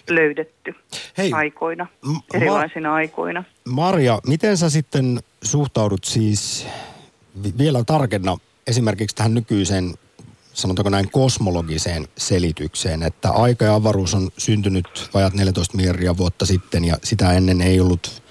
[0.10, 0.76] löydetty
[1.18, 3.44] Hei, aikoina, m- ma- erilaisina aikoina.
[3.66, 6.68] Marja, miten sä sitten suhtaudut siis
[7.44, 9.94] vi- vielä tarkenna esimerkiksi tähän nykyiseen,
[10.54, 16.86] sanotaanko näin kosmologiseen selitykseen, että aika ja avaruus on syntynyt vajat 14 miljardia vuotta sitten
[16.86, 18.24] ja sitä ennen ei ollut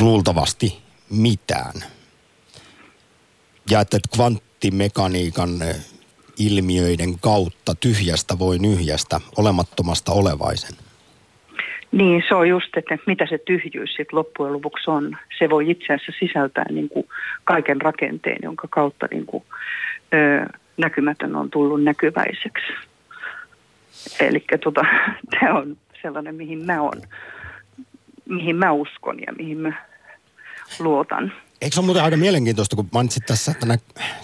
[0.00, 0.78] luultavasti
[1.10, 1.74] mitään.
[3.70, 5.50] Ja että kvanttimekaniikan
[6.38, 10.76] ilmiöiden kautta tyhjästä voi nyhjästä olemattomasta olevaisen.
[11.92, 15.16] Niin, se on just, että mitä se tyhjyys sitten loppujen lopuksi on.
[15.38, 17.08] Se voi itse asiassa sisältää niin kuin
[17.44, 19.44] kaiken rakenteen, jonka kautta niin kuin,
[20.14, 22.66] ö, näkymätön on tullut näkyväiseksi.
[24.20, 24.80] Eli tota,
[25.40, 27.02] tämä on sellainen, mihin mä, on,
[28.28, 29.72] mihin mä uskon ja mihin mä
[30.78, 31.32] luotan.
[31.60, 33.78] Eikö se ole muuten aika mielenkiintoista, kun mainitsit tässä, että nä-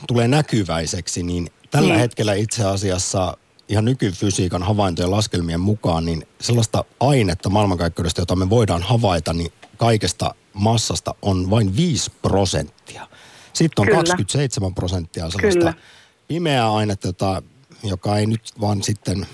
[0.08, 2.00] tulee näkyväiseksi, niin tällä Niin.
[2.00, 3.36] hetkellä itse asiassa
[3.68, 10.34] ihan nykyfysiikan havaintojen laskelmien mukaan, niin sellaista ainetta maailmankaikkeudesta, jota me voidaan havaita, niin kaikesta
[10.52, 13.06] massasta on vain 5 prosenttia.
[13.54, 13.98] Sitten on Kyllä.
[13.98, 15.74] 27 prosenttia sellaista Kyllä.
[16.28, 17.42] pimeää ainetta, jota,
[17.82, 19.26] joka ei nyt vaan sitten,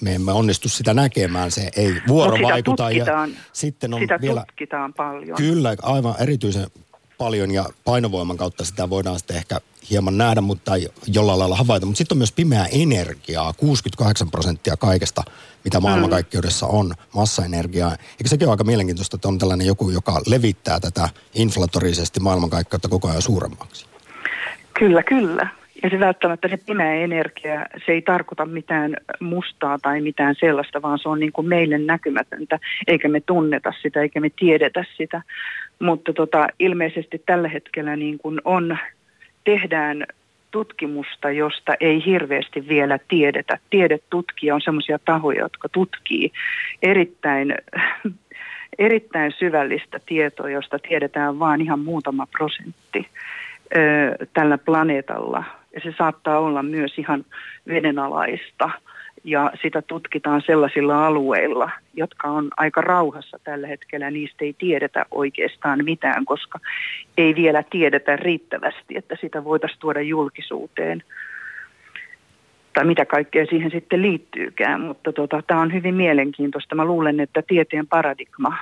[0.00, 2.84] me emme onnistu sitä näkemään, se ei vuorovaikuta.
[2.88, 3.30] tutkitaan.
[3.30, 5.36] ja sitten on Sitä vielä tutkitaan paljon.
[5.36, 6.66] Kyllä, aivan erityisen
[7.18, 11.86] paljon ja painovoiman kautta sitä voidaan sitten ehkä hieman nähdä, mutta ei jollain lailla havaita.
[11.86, 15.22] Mutta sitten on myös pimeää energiaa, 68 prosenttia kaikesta,
[15.64, 17.90] mitä maailmankaikkeudessa on, massaenergiaa.
[17.90, 23.08] Eikö sekin ole aika mielenkiintoista, että on tällainen joku, joka levittää tätä inflatorisesti maailmankaikkeutta koko
[23.08, 23.86] ajan suuremmaksi?
[24.78, 25.48] Kyllä, kyllä.
[25.82, 30.98] Ja se välttämättä se pimeä energia, se ei tarkoita mitään mustaa tai mitään sellaista, vaan
[30.98, 35.22] se on niin kuin meille näkymätöntä, eikä me tunneta sitä, eikä me tiedetä sitä.
[35.78, 38.78] Mutta tota, ilmeisesti tällä hetkellä niin kuin on,
[39.44, 40.06] tehdään
[40.50, 43.58] tutkimusta, josta ei hirveästi vielä tiedetä.
[43.70, 46.32] Tiedetutkija on sellaisia tahoja, jotka tutkii
[46.82, 47.54] erittäin,
[48.78, 53.06] erittäin syvällistä tietoa, josta tiedetään vain ihan muutama prosentti
[53.76, 55.44] ö, tällä planeetalla.
[55.74, 57.24] Ja se saattaa olla myös ihan
[57.68, 58.70] vedenalaista
[59.30, 64.10] ja sitä tutkitaan sellaisilla alueilla, jotka on aika rauhassa tällä hetkellä.
[64.10, 66.58] Niistä ei tiedetä oikeastaan mitään, koska
[67.18, 71.02] ei vielä tiedetä riittävästi, että sitä voitaisiin tuoda julkisuuteen.
[72.74, 76.74] Tai mitä kaikkea siihen sitten liittyykään, mutta tota, tämä on hyvin mielenkiintoista.
[76.74, 78.56] Mä luulen, että tieteen paradigma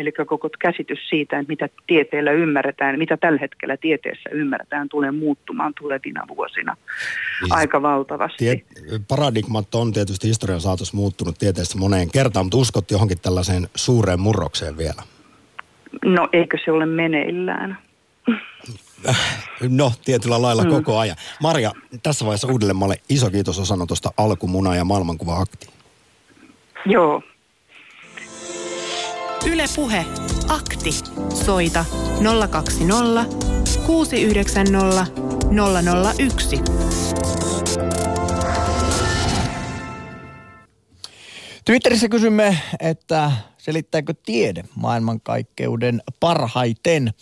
[0.00, 5.72] Eli koko käsitys siitä, että mitä tieteellä ymmärretään, mitä tällä hetkellä tieteessä ymmärretään, tulee muuttumaan
[5.80, 6.76] tulevina vuosina
[7.42, 8.36] niin, aika valtavasti.
[8.38, 8.62] Tie,
[9.08, 14.76] paradigmat on tietysti historian saatossa muuttunut tieteessä moneen kertaan, mutta uskot johonkin tällaiseen suureen murrokseen
[14.76, 15.02] vielä?
[16.04, 17.78] No eikö se ole meneillään?
[19.68, 20.70] No, tietyllä lailla mm.
[20.70, 21.16] koko ajan.
[21.42, 25.66] Maria, tässä vaiheessa Uudellemaalle iso kiitos osanotosta alkumuna ja maailmankuva-akti.
[26.86, 27.22] Joo,
[29.46, 30.06] Ylepuhe
[30.48, 30.90] akti.
[31.44, 31.84] Soita
[32.50, 33.26] 020
[33.86, 35.06] 690
[36.18, 36.56] 001.
[41.64, 47.14] Twitterissä kysymme, että selittääkö tiede maailmankaikkeuden parhaiten?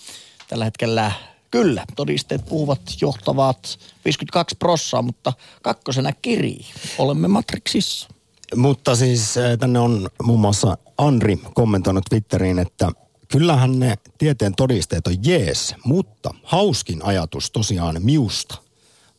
[0.48, 1.12] Tällä hetkellä
[1.50, 6.59] kyllä, todisteet puhuvat johtavat 52 prossaa, mutta kakkosena kiri.
[6.98, 8.17] Olemme Matrixissa.
[8.56, 12.90] Mutta siis eh, tänne on muun muassa Andri kommentoinut Twitteriin, että
[13.28, 18.54] kyllähän ne tieteen todisteet on jees, mutta hauskin ajatus tosiaan miusta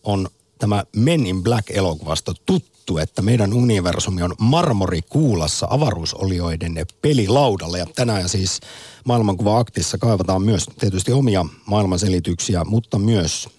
[0.04, 0.28] on
[0.60, 7.78] tämä Men in Black-elokuvasta tuttu, että meidän universumi on marmorikuulassa avaruusolioiden pelilaudalla.
[7.78, 8.60] Ja tänään siis
[9.06, 13.50] maailmankuva-aktissa kaivataan myös tietysti omia maailmanselityksiä, mutta myös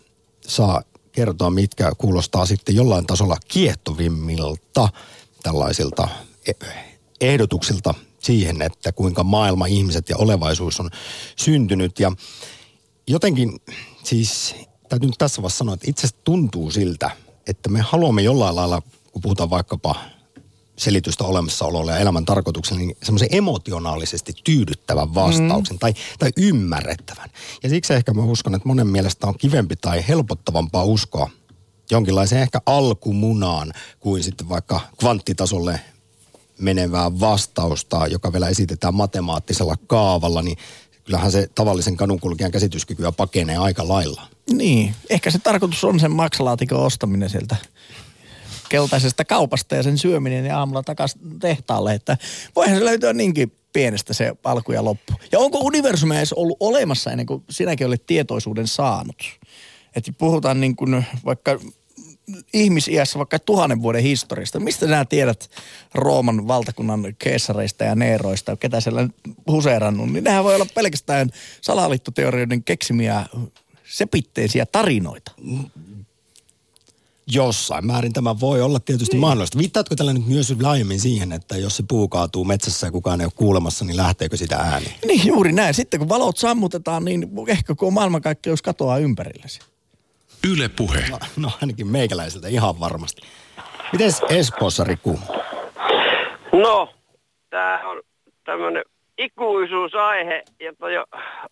[0.46, 4.88] saa kertoa, mitkä kuulostaa sitten jollain tasolla kiehtovimmilta
[5.42, 6.08] tällaisilta
[6.46, 6.66] e-
[7.20, 10.90] ehdotuksilta siihen, että kuinka maailma, ihmiset ja olevaisuus on
[11.36, 12.00] syntynyt.
[12.00, 12.12] Ja
[13.06, 13.60] jotenkin
[14.04, 14.54] siis
[14.88, 17.10] täytyy nyt tässä vaiheessa sanoa, että itse tuntuu siltä,
[17.46, 19.94] että me haluamme jollain lailla, kun puhutaan vaikkapa
[20.76, 25.78] selitystä olemassaololle ja elämän tarkoitukselle, niin semmoisen emotionaalisesti tyydyttävän vastauksen mm.
[25.78, 27.30] tai, tai ymmärrettävän.
[27.62, 31.30] Ja siksi ehkä mä uskon, että monen mielestä on kivempi tai helpottavampaa uskoa
[31.90, 35.80] jonkinlaiseen ehkä alkumunaan kuin sitten vaikka kvanttitasolle
[36.58, 40.56] menevää vastausta, joka vielä esitetään matemaattisella kaavalla, niin
[41.04, 44.22] kyllähän se tavallisen kadunkulkijan käsityskykyä pakenee aika lailla.
[44.52, 47.56] Niin, ehkä se tarkoitus on sen maksalaatikon ostaminen sieltä
[48.68, 52.16] keltaisesta kaupasta ja sen syöminen ja aamulla takaisin tehtaalle, että
[52.56, 55.12] voihan se löytyä niinkin pienestä se alku ja loppu.
[55.32, 59.16] Ja onko universumi edes ollut olemassa ennen kuin sinäkin olet tietoisuuden saanut?
[59.96, 61.58] Että puhutaan niin kuin vaikka
[62.52, 64.60] ihmisiässä vaikka tuhannen vuoden historiasta.
[64.60, 65.50] Mistä sinä tiedät
[65.94, 69.08] Rooman valtakunnan keessareista ja neeroista, ketä siellä
[69.46, 73.26] huseerannut, niin nehän voi olla pelkästään salaliittoteorioiden keksimiä
[73.84, 75.32] sepitteisiä tarinoita.
[77.32, 79.20] Jossain määrin tämä voi olla tietysti niin.
[79.20, 79.58] mahdollista.
[79.58, 83.24] Viittaatko tällä nyt myös laajemmin siihen, että jos se puu kaatuu metsässä ja kukaan ei
[83.24, 84.86] ole kuulemassa, niin lähteekö sitä ääni?
[85.06, 85.74] Niin juuri näin.
[85.74, 89.60] Sitten kun valot sammutetaan, niin ehkä koko maailmankaikkeus katoaa ympärillesi.
[90.48, 91.04] Yle Puhe.
[91.10, 93.22] No, no ainakin meikäläiseltä ihan varmasti.
[93.92, 95.20] Miten Espoossa, Riku?
[96.52, 96.94] No,
[97.50, 98.02] tämä on
[98.44, 98.84] tämmöinen
[99.18, 101.04] ikuisuusaihe, jota jo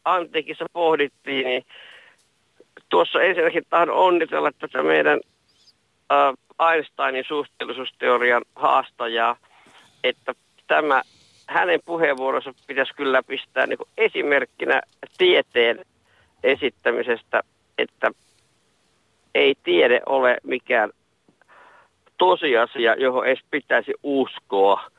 [0.05, 1.65] antiikissa pohdittiin, niin
[2.89, 5.21] tuossa ensinnäkin tahdon onnitella tätä meidän
[6.13, 9.37] äh, Einsteinin suhteellisuusteorian haastajaa,
[10.05, 10.35] että
[10.67, 11.03] tämä
[11.47, 14.83] hänen puheenvuoronsa pitäisi kyllä pistää niin esimerkkinä
[15.19, 15.85] tieteen
[16.43, 17.43] esittämisestä,
[17.79, 18.11] että
[19.39, 20.91] ei tiede ole mikään
[22.19, 24.91] tosiasia, johon edes pitäisi uskoa.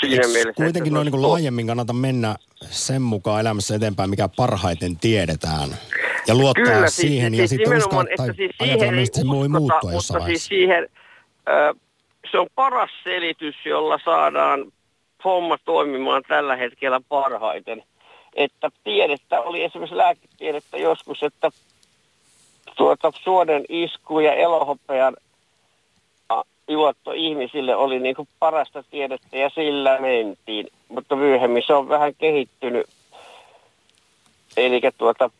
[0.00, 5.68] Siinä mielessä, kuitenkin noin niin laajemmin kannata mennä sen mukaan elämässä eteenpäin, mikä parhaiten tiedetään.
[6.26, 9.48] Ja luottaa Kyllä, siis, siihen siis, ja sitten uskoa tai siis ajatella, mistä se voi
[9.48, 10.88] muuttua jossain mutta siis siihen,
[11.48, 11.74] ö,
[12.30, 14.72] se on paras selitys, jolla saadaan
[15.24, 17.82] homma toimimaan tällä hetkellä parhaiten.
[18.34, 21.50] että tiedettä oli esimerkiksi lääketiedettä joskus, että
[22.76, 25.16] tuota suoden isku ja elohopean
[26.68, 30.66] juotto ihmisille oli niin kuin parasta tiedettä ja sillä mentiin.
[30.88, 32.86] Mutta myöhemmin se on vähän kehittynyt.
[34.56, 35.30] Eli tuota,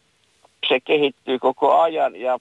[0.69, 2.39] se kehittyy koko ajan ja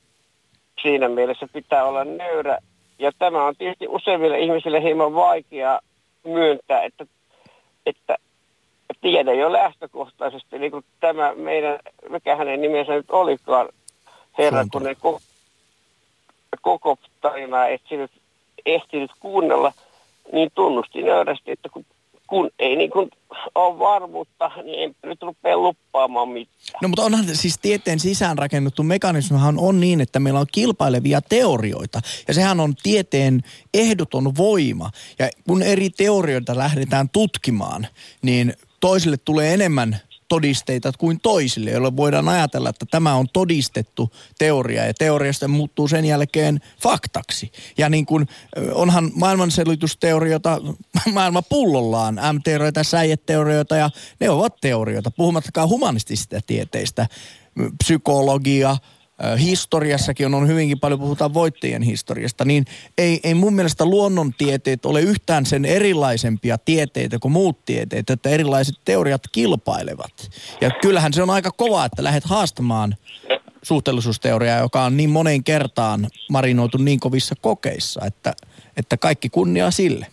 [0.82, 2.58] siinä mielessä pitää olla nöyrä.
[3.00, 5.80] Ja tämä on tietysti useimmille ihmisille hieman vaikea
[6.24, 7.06] myöntää, että,
[7.86, 8.18] että
[9.02, 13.70] tiede jo lähtökohtaisesti, niin kuin tämä meidän, mikä hänen nimensä nyt olikaan,
[14.38, 15.22] herra, kun ne koko,
[16.62, 18.12] koko tarinaa etsinyt,
[18.66, 19.74] ehtinyt kuunnella,
[20.34, 21.86] niin tunnusti nöyrästi, että kun,
[22.28, 23.10] kun ei niin kuin
[23.56, 26.80] ole varmuutta, niin en nyt rupea luppaamaan mitään.
[26.82, 32.02] No mutta onhan siis tieteen sisäänrakennettu mekanismihan on niin, että meillä on kilpailevia teorioita.
[32.28, 33.42] Ja sehän on tieteen
[33.74, 34.90] ehdoton voima.
[35.20, 37.88] Ja kun eri teorioita lähdetään tutkimaan,
[38.22, 40.00] niin toisille tulee enemmän
[40.32, 46.06] todisteita kuin toisille, jolloin voidaan ajatella, että tämä on todistettu teoria ja teoriasta muuttuu sen
[46.06, 47.52] jälkeen faktaksi.
[47.78, 48.28] Ja niin kuin
[48.74, 50.62] onhan maailmanselitysteorioita
[51.14, 53.90] maailma pullollaan, M-teorioita, säijeteorioita ja
[54.20, 57.08] ne ovat teorioita, puhumattakaan humanistisista tieteistä,
[57.84, 58.78] psykologia,
[59.40, 62.66] historiassakin on, on hyvinkin paljon, puhutaan voittajien historiasta, niin
[62.98, 68.76] ei, ei mun mielestä luonnontieteet ole yhtään sen erilaisempia tieteitä kuin muut tieteet, että erilaiset
[68.86, 70.30] teoriat kilpailevat.
[70.62, 72.96] Ja kyllähän se on aika kova, että lähdet haastamaan
[73.62, 78.34] suhteellisuusteoriaa, joka on niin moneen kertaan marinoitu niin kovissa kokeissa, että,
[78.78, 80.08] että kaikki kunnia sille.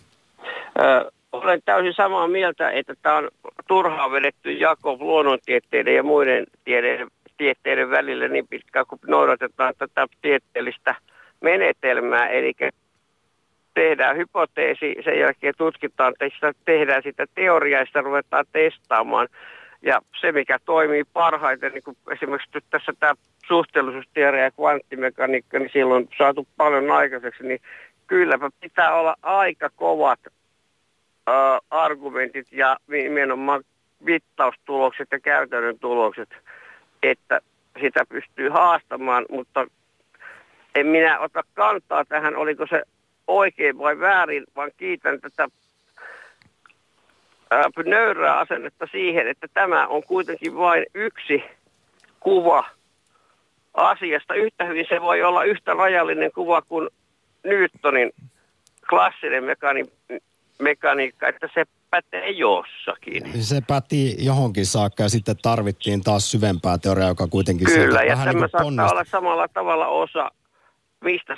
[0.79, 3.29] Ö, olen täysin samaa mieltä, että tämä on
[3.67, 7.07] turhaan vedetty jako luonnontieteiden ja muiden tiedeiden
[7.39, 10.95] tieteiden välillä niin pitkään, kun noudatetaan tätä tieteellistä
[11.41, 12.53] menetelmää, eli
[13.73, 19.27] tehdään hypoteesi, sen jälkeen tutkitaan, sitä, tehdään sitä teoriaa ja sitä ruvetaan testaamaan.
[19.81, 23.13] Ja se, mikä toimii parhaiten, niin kuin esimerkiksi tässä tämä
[23.47, 27.59] suhteellisuusteoria ja kvanttimekaniikka, niin silloin on saatu paljon aikaiseksi, niin
[28.07, 30.19] kylläpä pitää olla aika kovat
[31.69, 33.63] argumentit ja nimenomaan
[33.99, 36.29] mittaustulokset ja käytännön tulokset–
[37.03, 37.41] että
[37.81, 39.67] sitä pystyy haastamaan, mutta
[40.75, 42.83] en minä ota kantaa tähän, oliko se
[43.27, 45.47] oikein vai väärin, vaan kiitän tätä
[47.51, 51.43] ää, nöyrää asennetta siihen, että tämä on kuitenkin vain yksi
[52.19, 52.63] kuva
[53.73, 54.33] asiasta.
[54.33, 56.89] Yhtä hyvin se voi olla yhtä rajallinen kuva kuin
[57.43, 58.11] Newtonin
[58.89, 59.85] klassinen mekani,
[60.59, 63.43] mekaniikka, että se pätee jossakin.
[63.43, 67.67] Se päti johonkin saakka ja sitten tarvittiin taas syvempää teoriaa, joka kuitenkin...
[67.67, 70.31] Kyllä, ja tämä niin saattaa olla samalla tavalla osa,
[71.03, 71.37] mistä,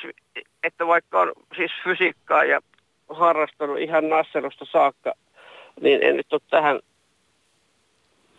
[0.64, 2.62] että vaikka on siis fysiikkaa ja
[3.10, 5.14] harrastanut ihan nasserusta saakka,
[5.82, 6.80] niin en nyt ole tähän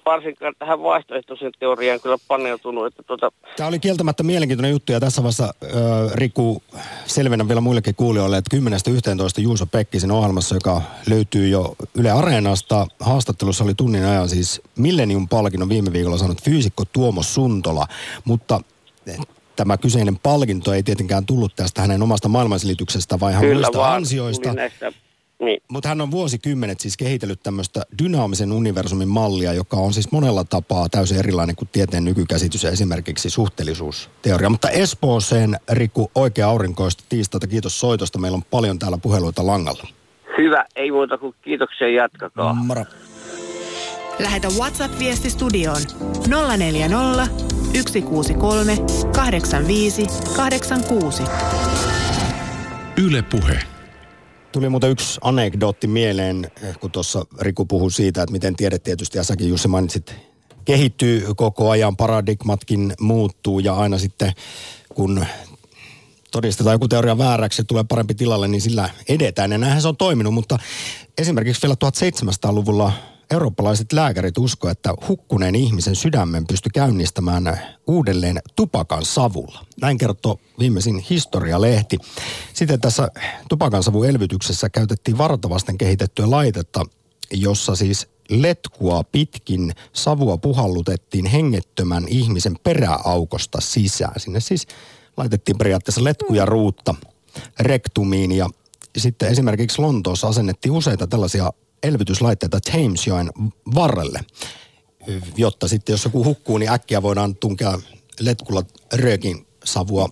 [0.07, 2.87] varsinkaan tähän vaihtoehtoiseen teoriaan kyllä paneutunut.
[2.87, 3.33] Että tuota...
[3.57, 5.71] Tämä oli kieltämättä mielenkiintoinen juttu ja tässä vaiheessa äh,
[6.15, 6.63] Riku
[7.07, 8.63] selvennän vielä muillekin kuulijoille, että 10.11.
[9.43, 12.87] Juuso Pekkisen ohjelmassa, joka löytyy jo Yle Areenasta.
[13.01, 17.87] Haastattelussa oli tunnin ajan siis Millennium-palkinnon viime viikolla saanut fyysikko Tuomo Suntola,
[18.25, 18.61] mutta
[19.57, 24.53] tämä kyseinen palkinto ei tietenkään tullut tästä hänen omasta maailmanselityksestä, vaan ihan muista ansioista.
[24.53, 24.93] Näistä
[25.43, 25.63] niin.
[25.69, 30.89] Mutta hän on vuosikymmenet siis kehitellyt tämmöistä dynaamisen universumin mallia, joka on siis monella tapaa
[30.89, 34.51] täysin erilainen kuin tieteen nykykäsitys ja esimerkiksi suhteellisuusteoria.
[34.51, 37.47] Mutta Espooseen, Riku, oikea aurinkoista tiistaita.
[37.47, 38.19] Kiitos soitosta.
[38.19, 39.89] Meillä on paljon täällä puheluita langalla.
[40.39, 42.55] Hyvä, ei muuta kuin kiitoksia jatkakaa.
[42.55, 42.85] Moro.
[44.19, 45.83] Lähetä WhatsApp-viesti studioon
[46.59, 47.27] 040
[47.75, 48.77] 163
[49.17, 51.23] 85 86.
[52.97, 53.72] Yle Puhe.
[54.53, 59.25] Tuli muuten yksi anekdootti mieleen, kun tuossa Riku puhui siitä, että miten tiede tietysti, ja
[59.25, 60.15] säkin Jussi mainitsit,
[60.65, 64.33] kehittyy koko ajan, paradigmatkin muuttuu ja aina sitten
[64.95, 65.27] kun
[66.31, 69.53] todistetaan joku teoria vääräksi tulee parempi tilalle, niin sillä edetään.
[69.53, 70.59] Ja näinhän se on toiminut, mutta
[71.19, 72.93] esimerkiksi vielä 1700-luvulla
[73.31, 79.67] eurooppalaiset lääkärit usko, että hukkuneen ihmisen sydämen pysty käynnistämään uudelleen tupakan savulla.
[79.81, 81.99] Näin kertoo viimeisin historialehti.
[82.53, 83.09] Sitten tässä
[83.49, 86.85] tupakan savun elvytyksessä käytettiin vartavasten kehitettyä laitetta,
[87.31, 94.21] jossa siis letkua pitkin savua puhallutettiin hengettömän ihmisen peräaukosta sisään.
[94.21, 94.67] Sinne siis
[95.17, 96.95] laitettiin periaatteessa letkuja ruutta
[97.61, 98.49] rektumiin ja
[98.97, 103.31] sitten esimerkiksi Lontoossa asennettiin useita tällaisia elvytyslaitteita Thamesjoen
[103.75, 104.21] varrelle,
[105.37, 107.79] jotta sitten jos joku hukkuu, niin äkkiä voidaan tunkea
[108.21, 110.09] letkulla röökin savua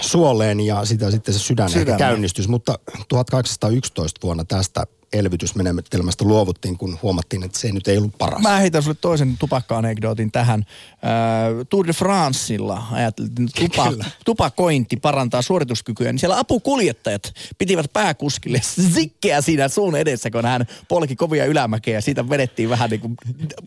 [0.00, 2.48] suoleen ja sitä sitten se sydän, käynnistys.
[2.48, 8.42] Mutta 1811 vuonna tästä elvytysmenetelmästä luovuttiin, kun huomattiin, että se nyt ei ollut paras.
[8.42, 10.60] Mä heitän sulle toisen tupakka-anekdootin tähän.
[10.92, 18.60] Äh, Tour de Franceilla ajateltiin, että tupa, tupakointi parantaa suorituskykyä, niin siellä apukuljettajat pitivät pääkuskille
[18.94, 23.14] zikkeä siinä suun edessä, kun hän polki kovia ylämäkeä ja siitä vedettiin vähän niin kuin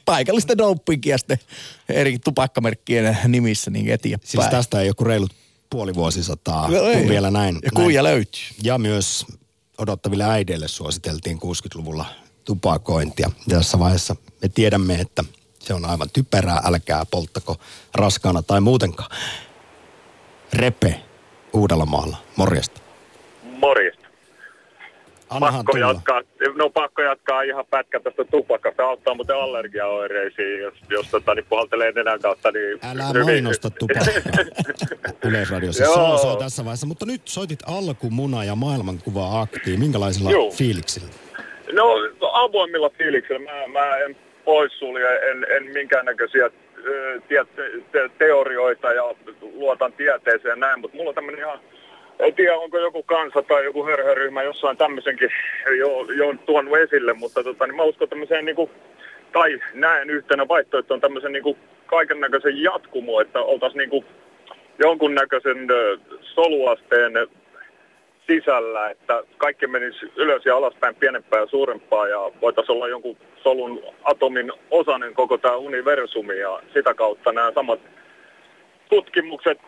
[0.05, 1.37] paikallista dopingia sitten
[1.89, 4.27] eri tupakkamerkkien nimissä niin eteenpäin.
[4.31, 5.31] Siis tästä ei joku reilut
[5.69, 6.97] puoli vuosisataa, No ei.
[6.99, 7.59] kun vielä näin.
[7.63, 8.13] Ja kuija näin.
[8.15, 8.41] löytyy.
[8.63, 9.25] Ja myös
[9.82, 12.05] odottaville äideille suositeltiin 60-luvulla
[12.45, 13.32] tupakointia.
[13.47, 15.23] Ja tässä vaiheessa me tiedämme, että
[15.59, 17.57] se on aivan typerää, älkää polttako
[17.95, 19.09] raskaana tai muutenkaan.
[20.53, 21.01] Repe
[21.53, 22.82] Uudellamaalla, morjesta.
[23.43, 24.00] Morjesta.
[25.32, 25.88] Annahan Pakko tulla.
[25.88, 26.21] jatkaa,
[26.55, 28.84] no pakko jatkaa ihan pätkä tästä tupakasta.
[28.84, 32.51] Auttaa muuten allergiaoireisiin, jos, jos tota, niin puhaltelee nenän kautta.
[32.51, 34.13] Niin Älä hyvin- mainosta tupakkaa
[35.29, 35.86] Yleisradiossa.
[35.86, 36.11] Se Joo.
[36.13, 36.88] on, se on tässä vaiheessa.
[36.88, 39.79] Mutta nyt soitit alkumuna ja maailmankuva aktiin.
[39.79, 40.51] Minkälaisilla Joo.
[40.51, 41.07] fiiliksillä?
[41.73, 41.86] No
[42.34, 43.39] avoimilla fiiliksillä.
[43.39, 44.15] Mä, mä en
[44.45, 47.45] poissulje, en, en minkäännäköisiä ö, tie,
[47.91, 49.03] te, teorioita ja
[49.53, 51.59] luotan tieteeseen ja näin, mutta mulla on tämmöinen ihan,
[52.22, 55.30] en tiedä onko joku kansa tai joku hörhöryhmä jossain tämmöisenkin
[55.80, 58.69] jo, jo tuonut esille, mutta tota, niin mä uskon tämmöiseen niin kuin,
[59.34, 64.05] tai näen yhtenä vaihtoehtoon tämmöisen niin kaiken näköisen jatkumo, että oltaisiin niin kuin
[64.80, 65.67] jonkunnäköisen
[66.22, 67.13] soluasteen
[68.28, 73.84] sisällä, että kaikki menisi ylös ja alaspäin pienempää ja suurempaa ja voitaisiin olla jonkun solun
[74.03, 77.80] atomin osainen koko tämä universumi ja sitä kautta nämä samat
[78.91, 79.59] tutkimukset,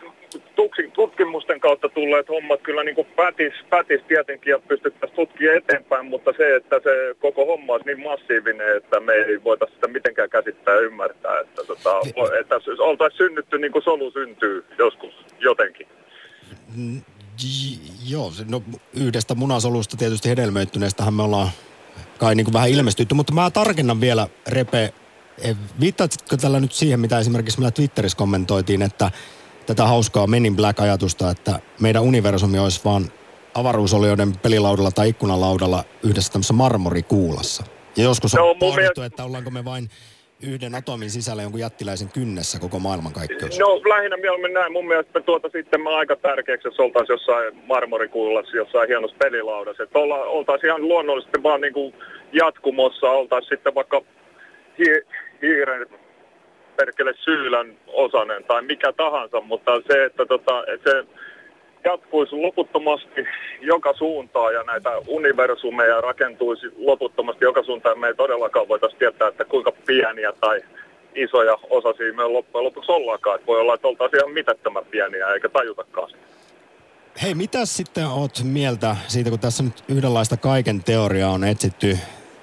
[0.94, 6.32] tutkimusten kautta tulleet hommat kyllä niin kuin pätis, pätis tietenkin ja pystyttäisiin tutkimaan eteenpäin, mutta
[6.36, 10.74] se, että se koko homma olisi niin massiivinen, että me ei voitaisiin sitä mitenkään käsittää
[10.74, 12.00] ja ymmärtää, että, tota,
[12.40, 15.86] että oltaisiin synnytty niin kuin solu syntyy joskus jotenkin.
[18.08, 18.62] Joo, no
[19.00, 21.48] yhdestä munasolusta tietysti hedelmöittyneestähän me ollaan
[22.18, 24.92] kai niin kuin vähän ilmestytty, mutta mä tarkennan vielä, Repe,
[25.80, 29.10] viittaatko tällä nyt siihen, mitä esimerkiksi meillä Twitterissä kommentoitiin, että
[29.66, 33.04] tätä hauskaa Men in Black-ajatusta, että meidän universumi olisi vaan
[33.54, 37.64] avaruusolioiden pelilaudalla tai ikkunalaudalla yhdessä tämmöisessä marmorikuulassa.
[37.96, 39.88] Ja joskus on No, pohdittu, että ollaanko me vain
[40.42, 43.58] yhden atomin sisällä jonkun jättiläisen kynnessä koko maailmankaikkeus.
[43.58, 44.72] No lähinnä mieluummin näin.
[44.72, 49.82] Mun mielestä tuota sitten mä aika tärkeäksi, jos oltaisiin jossain marmorikuulassa, jossain hienossa pelilaudassa.
[49.82, 51.94] Että olla, oltaisiin ihan luonnollisesti vaan niin kuin
[52.32, 54.02] jatkumossa, oltaisiin sitten vaikka
[54.78, 55.02] hi,
[55.42, 55.86] hiiren
[56.76, 61.04] perkele syylän osanen tai mikä tahansa, mutta se, että, tota, että se
[61.84, 63.26] jatkuisi loputtomasti
[63.60, 67.98] joka suuntaan ja näitä universumeja rakentuisi loputtomasti joka suuntaan.
[67.98, 70.60] Me ei todellakaan voitaisiin tietää, että kuinka pieniä tai
[71.14, 73.34] isoja osasia me loppujen lopuksi ollaankaan.
[73.34, 76.22] Että voi olla, että oltaisiin ihan mitättömän pieniä eikä tajutakaan sitä.
[77.22, 81.98] Hei, mitä sitten oot mieltä siitä, kun tässä nyt yhdenlaista kaiken teoriaa on etsitty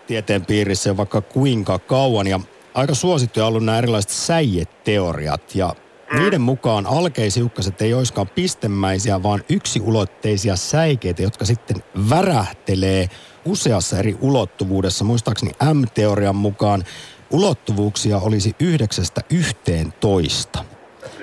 [0.08, 2.40] tieteen piirissä jo vaikka kuinka kauan ja
[2.74, 5.76] aika suosittuja on ollut nämä erilaiset säijeteoriat ja
[6.14, 13.10] niiden mukaan alkeisiukkaset ei olisikaan pistemäisiä, vaan yksiulotteisia säikeitä, jotka sitten värähtelee
[13.46, 15.04] useassa eri ulottuvuudessa.
[15.04, 16.84] Muistaakseni M-teorian mukaan
[17.32, 20.66] ulottuvuuksia olisi yhdeksästä yhteen toista.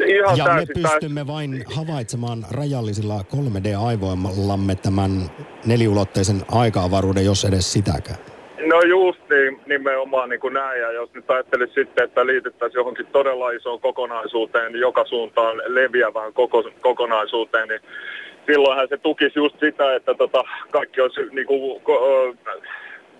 [0.07, 5.31] Ihan Ja me täysin, pystymme vain havaitsemaan rajallisilla 3D-aivoillamme tämän
[5.67, 8.19] neliulotteisen aika-avaruuden, jos edes sitäkään.
[8.67, 10.81] No just niin, nimenomaan niin kuin näin.
[10.81, 16.71] Ja jos nyt ajattelisi sitten, että liityttäisiin johonkin todella isoon kokonaisuuteen, joka suuntaan leviävään koko,
[16.81, 17.81] kokonaisuuteen, niin
[18.47, 22.35] silloinhan se tukisi just sitä, että tota, kaikki olisi niin kuin, ko, ö,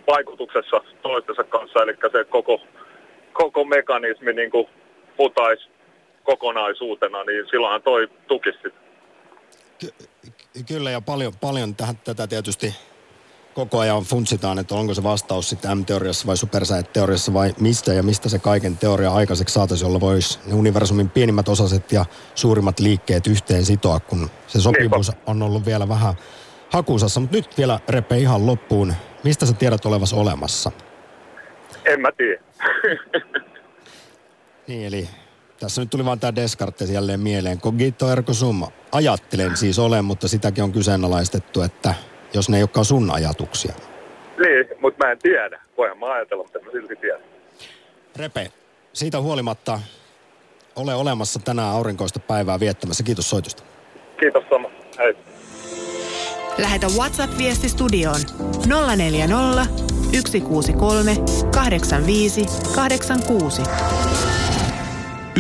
[0.07, 1.83] vaikutuksessa toistensa kanssa.
[1.83, 2.61] Eli se koko,
[3.33, 4.69] koko mekanismi niin kuin
[5.17, 5.69] putaisi
[6.23, 8.79] kokonaisuutena, niin silloinhan toi tukisi sitä.
[9.79, 10.09] Ky-
[10.69, 12.75] kyllä, ja paljon, paljon tähän, tätä tietysti
[13.59, 18.29] koko ajan funtsitaan, että onko se vastaus sitten M-teoriassa vai supersäet-teoriassa vai mistä ja mistä
[18.29, 22.05] se kaiken teoria aikaiseksi saataisiin, jolla voisi ne universumin pienimmät osaset ja
[22.35, 26.15] suurimmat liikkeet yhteen sitoa, kun se sopivuus on ollut vielä vähän
[26.71, 27.21] hakusassa.
[27.21, 28.95] Mutta nyt vielä Repe ihan loppuun.
[29.25, 30.73] Mistä sä tiedät olevas olemassa?
[31.85, 32.43] En mä tiedä.
[34.67, 35.09] Niin, eli
[35.61, 37.61] tässä nyt tuli vaan tämä Descartes jälleen mieleen.
[37.61, 38.63] Cogito ergo sum.
[38.93, 41.95] Ajattelen siis olen, mutta sitäkin on kyseenalaistettu, että
[42.35, 43.73] jos ne ei olekaan sun ajatuksia.
[44.45, 45.61] niin, mutta mä en tiedä.
[45.77, 47.19] Voihan mä ajatella, mutta mä silti tiedä.
[48.17, 48.53] Repe,
[48.93, 49.81] siitä huolimatta
[50.77, 53.05] ole olemassa tänään aurinkoista päivää viettämässä.
[53.05, 53.63] Kiitos soitusta.
[54.21, 54.71] Kiitos sama.
[54.99, 55.17] Hei.
[56.59, 58.21] Lähetä WhatsApp-viesti studioon
[58.97, 59.67] 040
[60.13, 61.17] 163
[61.55, 63.63] 85 86.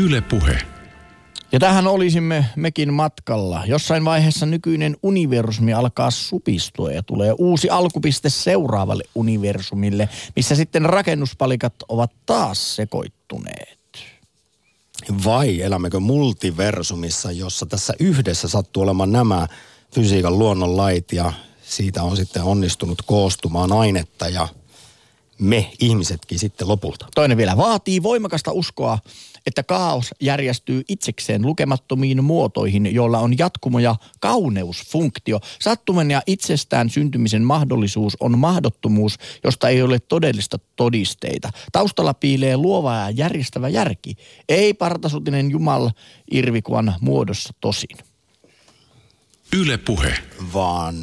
[0.07, 0.78] Yle Puhe.
[1.53, 3.63] Ja tähän olisimme mekin matkalla.
[3.67, 11.75] Jossain vaiheessa nykyinen universumi alkaa supistua ja tulee uusi alkupiste seuraavalle universumille, missä sitten rakennuspalikat
[11.89, 13.79] ovat taas sekoittuneet.
[15.25, 19.47] Vai elämmekö multiversumissa, jossa tässä yhdessä sattuu olemaan nämä
[19.95, 21.33] fysiikan luonnonlait ja
[21.63, 24.49] siitä on sitten onnistunut koostumaan ainetta ja
[25.39, 27.07] me ihmisetkin sitten lopulta.
[27.15, 28.99] Toinen vielä vaatii voimakasta uskoa,
[29.47, 35.41] että kaos järjestyy itsekseen lukemattomiin muotoihin, joilla on jatkumo ja kauneusfunktio.
[35.61, 41.51] Sattuman ja itsestään syntymisen mahdollisuus on mahdottomuus, josta ei ole todellista todisteita.
[41.73, 44.17] Taustalla piilee luova ja järjestävä järki,
[44.49, 45.91] ei partasutinen Jumal
[46.31, 48.08] irvikuan muodossa tosin.
[49.57, 50.19] Yle Puhe.
[50.55, 50.95] Vaan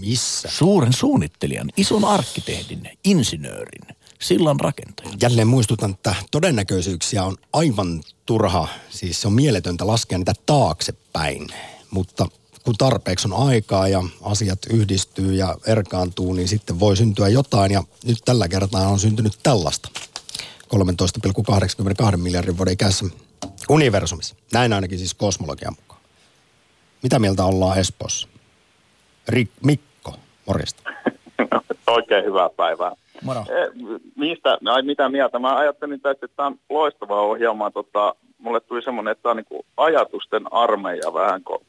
[0.00, 0.48] missä?
[0.52, 5.18] Suuren suunnittelijan, ison arkkitehdin, insinöörin, sillan rakentajan.
[5.20, 11.46] Jälleen muistutan, että todennäköisyyksiä on aivan turha, siis se on mieletöntä laskea niitä taaksepäin.
[11.90, 12.28] Mutta
[12.62, 17.72] kun tarpeeksi on aikaa ja asiat yhdistyy ja erkaantuu, niin sitten voi syntyä jotain.
[17.72, 19.88] Ja nyt tällä kertaa on syntynyt tällaista
[20.74, 23.04] 13,82 miljardin vuoden ikässä
[23.68, 24.34] universumissa.
[24.52, 25.93] Näin ainakin siis kosmologian mukaan.
[27.04, 28.28] Mitä mieltä ollaan Espoossa?
[29.28, 30.14] Rik, Mikko,
[30.46, 30.90] morjesta.
[31.86, 32.92] Oikein hyvää päivää.
[33.22, 33.40] Moro.
[33.40, 35.38] Eh, Mistä, ai mitä mieltä?
[35.38, 37.70] Mä ajattelin, että tämä on loistava ohjelma.
[37.70, 41.60] Tota, mulle tuli semmoinen, että tämä on niin ajatusten armeija vähän, kun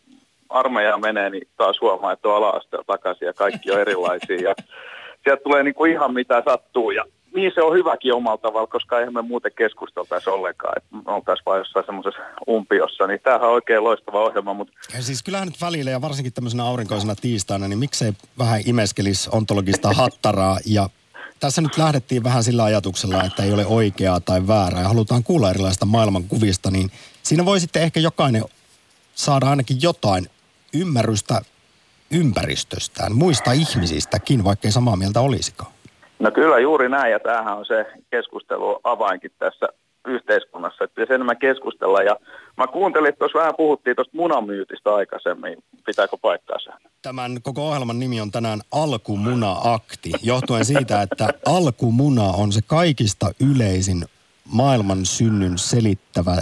[0.49, 4.41] armeija menee, niin taas huomaa, että on ala takaisin ja kaikki on erilaisia.
[4.49, 4.55] Ja
[5.23, 7.05] sieltä tulee niin kuin ihan mitä sattuu ja
[7.35, 11.57] niin se on hyväkin omalla tavalla, koska eihän me muuten keskusteltaisi ollenkaan, että oltaisiin vaan
[11.57, 15.91] jossain semmoisessa umpiossa, niin tämähän on oikein loistava ohjelma, mutta Ja siis kyllähän nyt välillä
[15.91, 20.89] ja varsinkin tämmöisenä aurinkoisena tiistaina, niin miksei vähän imeskelisi ontologista hattaraa ja
[21.39, 25.49] tässä nyt lähdettiin vähän sillä ajatuksella, että ei ole oikeaa tai väärää ja halutaan kuulla
[25.49, 26.91] erilaista maailmankuvista, niin
[27.23, 28.43] siinä voi sitten ehkä jokainen
[29.15, 30.29] saada ainakin jotain
[30.73, 31.41] ymmärrystä
[32.11, 35.74] ympäristöstään, muista ihmisistäkin, vaikkei samaa mieltä olisikaan.
[36.19, 39.67] No kyllä juuri näin, ja tämähän on se keskustelu avainkin tässä
[40.07, 42.01] yhteiskunnassa, että pitäisi enemmän keskustella.
[42.01, 42.15] Ja
[42.57, 45.63] mä kuuntelin, että tuossa vähän puhuttiin tuosta munamyytistä aikaisemmin.
[45.85, 46.71] Pitääkö paikkaansa?
[47.01, 54.05] Tämän koko ohjelman nimi on tänään Alkumuna-akti, johtuen siitä, että alkumuna on se kaikista yleisin
[54.45, 56.35] maailman synnyn selittävä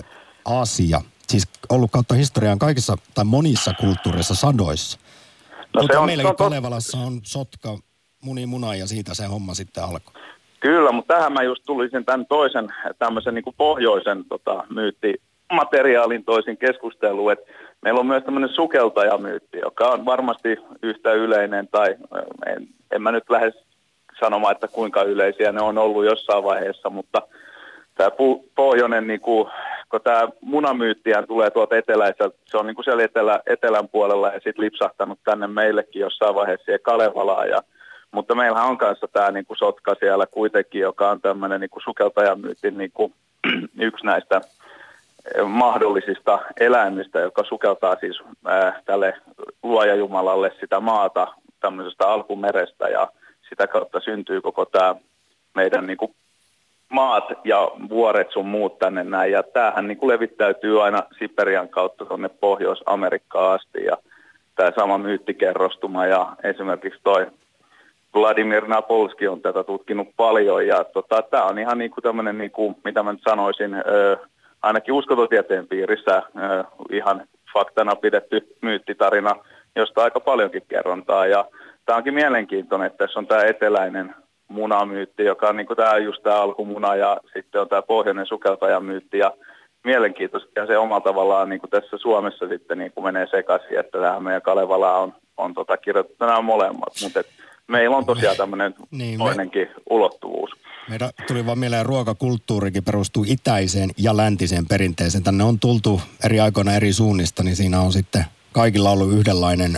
[0.45, 1.01] asia.
[1.27, 4.99] Siis ollut kautta historiaan kaikissa tai monissa kulttuureissa sadoissa.
[5.73, 7.77] No Mutta se on- meilläkin on Kalevalassa on sotka,
[8.23, 10.13] muni muna ja siitä se homma sitten alkoi.
[10.59, 12.67] Kyllä, mutta tähän mä just tulisin tämän toisen
[12.99, 17.51] tämmöisen niin kuin pohjoisen tota, myyttimateriaalin toisin keskusteluun, että
[17.81, 21.95] meillä on myös tämmöinen sukeltajamyytti, joka on varmasti yhtä yleinen, tai
[22.45, 23.51] en, en mä nyt lähde
[24.19, 27.21] sanomaan, että kuinka yleisiä ne on ollut jossain vaiheessa, mutta
[27.95, 28.09] tämä
[28.55, 29.49] pohjoinen, niin kuin,
[29.89, 34.33] kun tämä munamyyttihän tulee tuolta eteläiseltä, se on niin kuin siellä etelä, etelän puolella ja
[34.33, 37.61] sitten lipsahtanut tänne meillekin jossain vaiheessa siihen Kalevalaan ja
[38.13, 43.11] mutta meillähän on kanssa tämä niinku sotka siellä kuitenkin, joka on tämmöinen niinku sukeltajamyytin niinku,
[43.79, 44.41] yksi näistä
[45.35, 49.13] eh, mahdollisista eläimistä, joka sukeltaa siis ää, tälle
[49.63, 51.27] luojajumalalle sitä maata
[51.59, 53.07] tämmöisestä alkumerestä ja
[53.49, 54.95] sitä kautta syntyy koko tämä
[55.55, 56.15] meidän niinku
[56.89, 59.31] maat ja vuoret sun muut tänne näin.
[59.31, 63.83] Ja tämähän niin kuin levittäytyy aina Siperian kautta tuonne Pohjois-Amerikkaan asti.
[63.85, 63.97] Ja
[64.55, 67.27] tämä sama myyttikerrostuma ja esimerkiksi toi
[68.13, 70.67] Vladimir Napolski on tätä tutkinut paljon.
[70.67, 74.17] Ja tota, tämä on ihan niin kuin tämmöinen, niin kuin, mitä mä nyt sanoisin, ö,
[74.61, 79.35] ainakin uskototieteen piirissä ö, ihan faktana pidetty myyttitarina,
[79.75, 81.25] josta aika paljonkin kerrontaa.
[81.25, 81.45] Ja
[81.85, 84.15] tämä onkin mielenkiintoinen, että tässä on tämä eteläinen
[84.47, 89.17] munamyytti, joka on niin kuin tämä just tämä alkumuna ja sitten on tämä pohjoinen sukeltajamyytti
[89.17, 89.31] ja
[89.83, 93.99] mielenkiintoista ja se omalla tavallaan niin kuin tässä Suomessa sitten niin kuin menee sekaisin, että
[93.99, 97.23] tämä meidän Kalevala on, on tota kirjoitettu nämä molemmat, mutta
[97.67, 100.51] meillä on tosiaan tämmöinen Niin, me- toinenkin ulottuvuus.
[100.89, 105.23] Meidän tuli vaan mieleen, ruokakulttuurikin perustuu itäiseen ja läntiseen perinteeseen.
[105.23, 109.77] Tänne on tultu eri aikoina eri suunnista, niin siinä on sitten kaikilla ollut yhdenlainen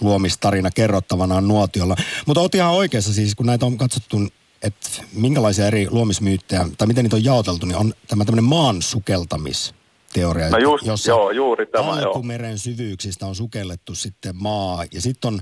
[0.00, 1.96] luomistarina kerrottavanaan nuotiolla.
[2.26, 4.16] Mutta oot ihan oikeassa siis, kun näitä on katsottu,
[4.62, 10.50] että minkälaisia eri luomismyyttejä, tai miten niitä on jaoteltu, niin on tämä tämmöinen maan sukeltamisteoria.
[10.50, 12.22] No just, jossa joo, juuri tämä, joo.
[12.56, 14.84] syvyyksistä on sukellettu sitten maa.
[14.92, 15.40] Ja sitten on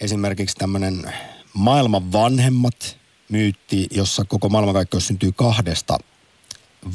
[0.00, 0.94] esimerkiksi tämmöinen
[1.54, 2.98] maailman vanhemmat
[3.28, 5.98] myytti, jossa koko maailmankaikkeus syntyy kahdesta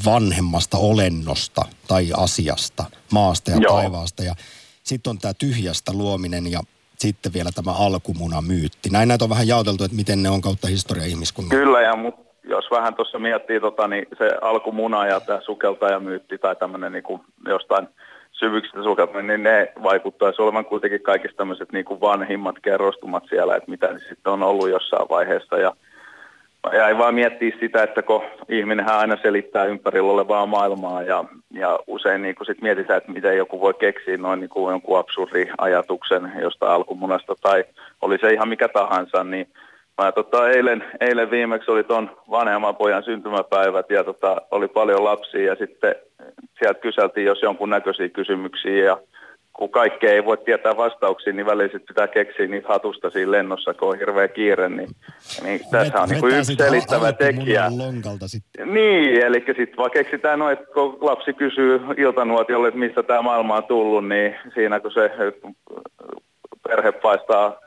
[0.05, 3.73] vanhemmasta olennosta tai asiasta, maasta ja Joo.
[3.73, 4.23] taivaasta.
[4.23, 4.35] Ja
[4.83, 6.59] sitten on tämä tyhjästä luominen ja
[6.97, 8.89] sitten vielä tämä alkumuna myytti.
[8.89, 11.57] Näin näitä on vähän jaoteltu, että miten ne on kautta historia ihmiskunnan.
[11.57, 16.55] Kyllä, ja mut, jos vähän tuossa miettii tota, niin se alkumuna ja tämä sukeltajamyytti tai
[16.55, 17.87] tämmöinen niin jostain
[18.39, 23.71] syvyyksistä sulkeutuminen, niin ne vaikuttaisi olevan kuitenkin kaikista tämmöiset niin kuin vanhimmat kerrostumat siellä, että
[23.71, 25.57] mitä ne sitten on ollut jossain vaiheessa.
[25.57, 25.75] Ja
[26.73, 32.21] jäi vaan miettiä sitä, että kun ihminenhän aina selittää ympärillä olevaa maailmaa ja, ja usein
[32.21, 36.71] niin sit mietitään, että miten joku voi keksiä noin niin kuin jonkun absurdi ajatuksen jostain
[36.71, 37.63] alkumunasta tai
[38.01, 39.47] oli se ihan mikä tahansa, niin
[40.01, 45.45] Mä tota, eilen, eilen viimeksi oli ton vanhemman pojan syntymäpäivät ja tota, oli paljon lapsia
[45.45, 45.95] ja sitten
[46.59, 48.97] sieltä kyseltiin jos jonkun näköisiä kysymyksiä ja
[49.53, 53.89] kun kaikkea ei voi tietää vastauksia, niin välillä pitää keksiä niitä hatusta siinä lennossa, kun
[53.89, 54.69] on hirveä kiire.
[54.69, 54.89] Niin,
[55.43, 57.69] niin tässä on niin yksi selittävä tekijä.
[58.65, 63.55] Niin, eli sitten vaan keksitään noin, että kun lapsi kysyy iltanuotiolle, että mistä tämä maailma
[63.55, 65.11] on tullut, niin siinä kun se
[66.67, 67.64] perhe paistaa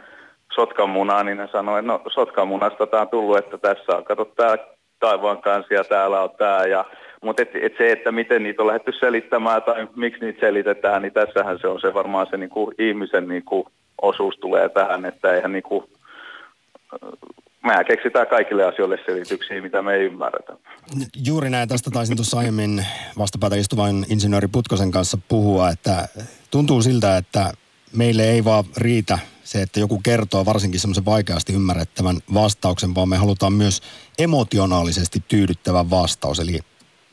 [0.58, 4.56] sotkamunaa, niin ne sanoi, että no sotkamunasta tämä on tullut, että tässä on, kato tämä
[5.00, 6.64] taivaan kansi ja täällä on tämä.
[6.64, 6.84] Ja,
[7.22, 11.12] mutta et, et se, että miten niitä on lähdetty selittämään tai miksi niitä selitetään, niin
[11.12, 13.64] tässähän se on se varmaan se niin kuin ihmisen niin kuin
[14.02, 15.84] osuus tulee tähän, että eihän niin kuin,
[17.64, 20.52] mehän keksitään kaikille asioille selityksiä, mitä me ei ymmärretä.
[21.26, 22.86] Juuri näin, tästä taisin tuossa aiemmin
[23.18, 26.08] vastapäätä istuvan insinööri Putkosen kanssa puhua, että
[26.50, 27.52] tuntuu siltä, että
[27.96, 29.18] meille ei vaan riitä
[29.48, 33.80] se, että joku kertoo varsinkin semmoisen vaikeasti ymmärrettävän vastauksen, vaan me halutaan myös
[34.18, 36.40] emotionaalisesti tyydyttävä vastaus.
[36.40, 36.58] Eli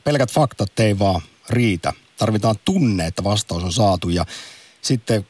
[0.04, 1.20] pelkät faktat ei vaan
[1.50, 1.92] riitä.
[2.18, 4.24] Tarvitaan tunne, että vastaus on saatu ja
[4.80, 5.26] sitten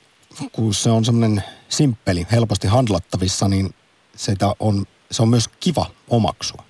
[0.53, 3.75] kun se on semmoinen simppeli, helposti handlattavissa, niin
[4.17, 6.63] sitä on, se on myös kiva omaksua.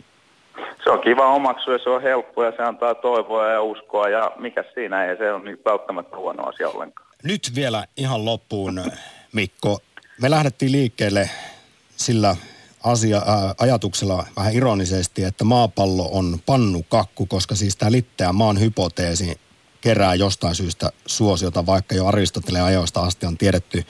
[0.84, 4.32] Se on kiva omaksua ja se on helppo ja se antaa toivoa ja uskoa ja
[4.38, 7.08] mikä siinä ei, se on niin välttämättä huono asia ollenkaan.
[7.22, 8.82] Nyt vielä ihan loppuun,
[9.32, 9.78] Mikko.
[10.20, 11.30] Me lähdettiin liikkeelle
[11.96, 12.36] sillä
[12.82, 19.40] asia, ää, ajatuksella vähän ironisesti, että maapallo on pannukakku, koska siis tämä litteä maan hypoteesi
[19.80, 23.84] kerää jostain syystä suosiota, vaikka jo Aristoteleen ajoista asti on tiedetty,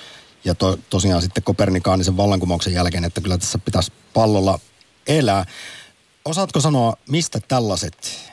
[0.45, 4.59] ja to, tosiaan sitten Kopernikaanisen vallankumouksen jälkeen, että kyllä tässä pitäisi pallolla
[5.07, 5.47] elää.
[6.25, 8.31] Osaatko sanoa, mistä tällaiset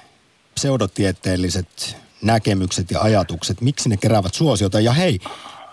[0.55, 4.79] pseudotieteelliset näkemykset ja ajatukset, miksi ne keräävät suosiota?
[4.79, 5.19] Ja hei,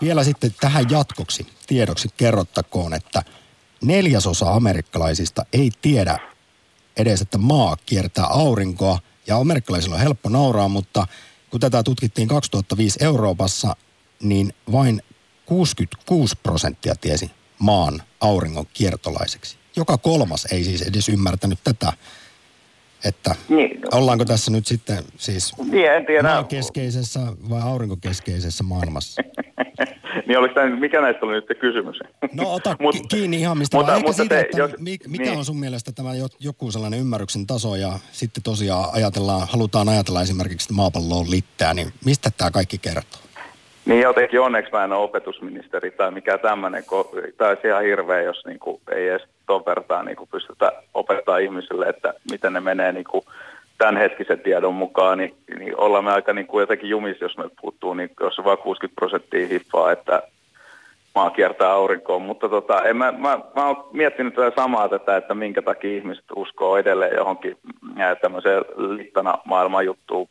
[0.01, 3.23] vielä sitten tähän jatkoksi tiedoksi kerrottakoon, että
[3.83, 6.19] neljäsosa amerikkalaisista ei tiedä
[6.97, 8.99] edes, että maa kiertää aurinkoa.
[9.27, 11.07] Ja amerikkalaisilla on helppo nauraa, mutta
[11.49, 13.75] kun tätä tutkittiin 2005 Euroopassa,
[14.23, 15.01] niin vain
[15.45, 19.57] 66 prosenttia tiesi maan auringon kiertolaiseksi.
[19.75, 21.93] Joka kolmas ei siis edes ymmärtänyt tätä
[23.05, 23.81] että niin.
[23.91, 29.21] ollaanko tässä nyt sitten siis niin, keskeisessä vai aurinkokeskeisessä maailmassa?
[30.27, 31.99] niin oliko tämä, mikä näistä oli nyt kysymys?
[32.33, 34.01] no ota Mut, kiinni ihan mistä mutta, vaan.
[34.01, 35.37] mutta siitä, te, että jos, mikä niin.
[35.37, 36.09] on sun mielestä tämä
[36.39, 41.73] joku sellainen ymmärryksen taso ja sitten tosiaan ajatellaan, halutaan ajatella esimerkiksi, että maapallo on littää,
[41.73, 43.21] niin mistä tämä kaikki kertoo?
[43.85, 47.05] Niin jotenkin onneksi mä en ole opetusministeri tai mikä tämmöinen, kun
[47.37, 52.13] tämä ihan hirveä, jos niin kuin ei edes ton vertaan niin pystytä opettaa ihmisille, että
[52.31, 53.25] miten ne menee niin kuin
[53.81, 57.93] tämänhetkisen tiedon mukaan, niin, niin ollaan me aika niin kuin jotenkin jumis, jos me puuttuu,
[57.93, 60.23] niin jos vain 60 prosenttia hiffaa, että
[61.15, 62.21] maa kiertää aurinkoon.
[62.21, 66.25] Mutta tota, en mä, mä, mä oon miettinyt tätä samaa tätä, että minkä takia ihmiset
[66.35, 67.57] uskoo edelleen johonkin
[68.21, 70.27] tämmöiseen littana maailman juttuun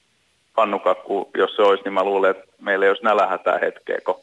[0.55, 4.21] pannukakku, jos se olisi, niin mä luulen, että meillä ei olisi nälähätää hetkeä, kun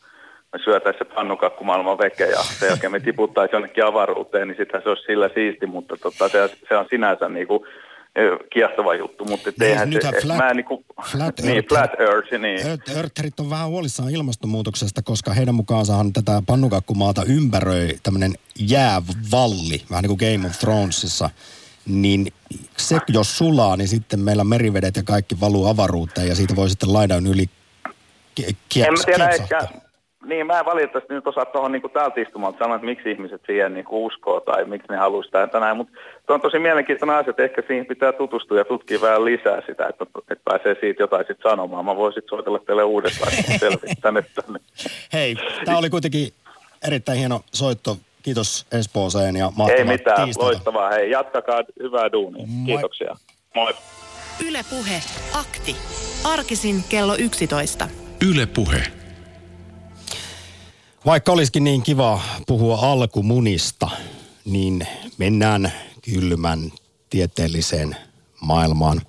[0.53, 4.81] me syötäisiin se pannukakku maailman veke ja sen jälkeen me tiputtaisiin jonnekin avaruuteen, niin sitten
[4.81, 7.63] se olisi sillä siisti, mutta tota, se, se on sinänsä niin kuin
[8.53, 12.67] kiehtova juttu, mutta niin, eihän se, flat, mä niinku, flat niin, earth, flat earth, niin.
[12.67, 20.03] Earth, Eartherit on vähän huolissaan ilmastonmuutoksesta, koska heidän mukaansahan tätä pannukakkumaata ympäröi tämmöinen jäävalli, vähän
[20.03, 21.29] niin kuin Game of Thronesissa,
[21.85, 22.27] niin
[22.77, 26.93] se jos sulaa, niin sitten meillä merivedet ja kaikki valuu avaruuteen ja siitä voi sitten
[26.93, 27.49] laidan yli
[28.69, 29.67] kieps, En mä tiedä, ehkä,
[30.27, 33.73] niin mä en valitettavasti nyt osaa tuohon niin täältä istumalta sanoa, että miksi ihmiset siihen
[33.73, 35.93] niin uskoo tai miksi ne haluaa sitä tänään, mutta
[36.27, 39.87] tuo on tosi mielenkiintoinen asia, että ehkä siihen pitää tutustua ja tutkia vähän lisää sitä,
[39.87, 41.85] että, että pääsee siitä jotain sitten sanomaan.
[41.85, 44.43] Mä voisin soitella teille uudestaan, että selvittän, että...
[45.13, 46.33] Hei, tämä oli kuitenkin
[46.87, 50.51] erittäin hieno soitto Kiitos Espooseen ja mahtavaa Ei mitään, tiistaita.
[50.51, 50.89] loistavaa.
[50.89, 52.45] Hei, jatkakaa hyvää duunia.
[52.47, 52.65] Moi.
[52.65, 53.15] Kiitoksia.
[53.55, 53.73] Moi.
[54.47, 55.01] Yle Puhe,
[55.33, 55.75] akti.
[56.23, 57.87] Arkisin kello 11.
[58.29, 58.83] Yle Puhe.
[61.07, 63.89] Vaikka olisikin niin kiva puhua alkumunista,
[64.45, 64.87] niin
[65.17, 66.71] mennään kylmän
[67.09, 67.95] tieteelliseen
[68.41, 69.01] maailmaan.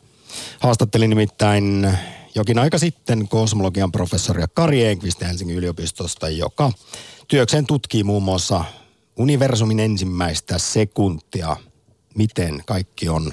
[0.61, 1.97] Haastattelin nimittäin
[2.35, 6.73] jokin aika sitten kosmologian professoria Kari Enqvist Helsingin yliopistosta, joka
[7.29, 8.65] työkseen tutkii muun muassa
[9.17, 11.57] universumin ensimmäistä sekuntia,
[12.15, 13.33] miten kaikki on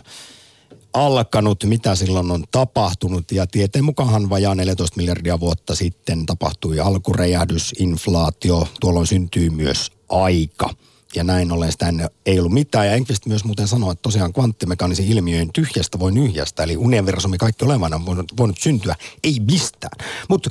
[0.95, 7.73] alkanut, mitä silloin on tapahtunut ja tieteen mukaan vajaa 14 miljardia vuotta sitten tapahtui alkuräjähdys,
[7.79, 10.69] inflaatio, tuolloin syntyy myös aika.
[11.15, 11.93] Ja näin ollen sitä
[12.25, 12.87] ei ollut mitään.
[12.87, 16.63] Ja Enqvist myös muuten sanoi, että tosiaan kvanttimekaanisen ilmiöiden tyhjästä voi nyhjästä.
[16.63, 20.07] Eli universumi kaikki olevana on voinut, voinut syntyä, ei mistään.
[20.29, 20.49] Mutta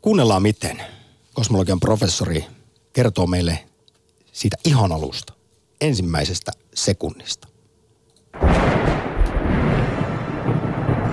[0.00, 0.82] kuunnellaan miten
[1.34, 2.44] kosmologian professori
[2.92, 3.64] kertoo meille
[4.32, 5.32] siitä ihan alusta,
[5.80, 7.48] ensimmäisestä sekunnista.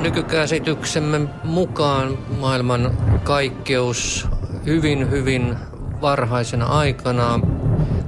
[0.02, 4.28] Nykykäsityksemme mukaan maailman kaikkeus
[4.66, 5.56] hyvin, hyvin
[6.02, 7.40] varhaisena aikana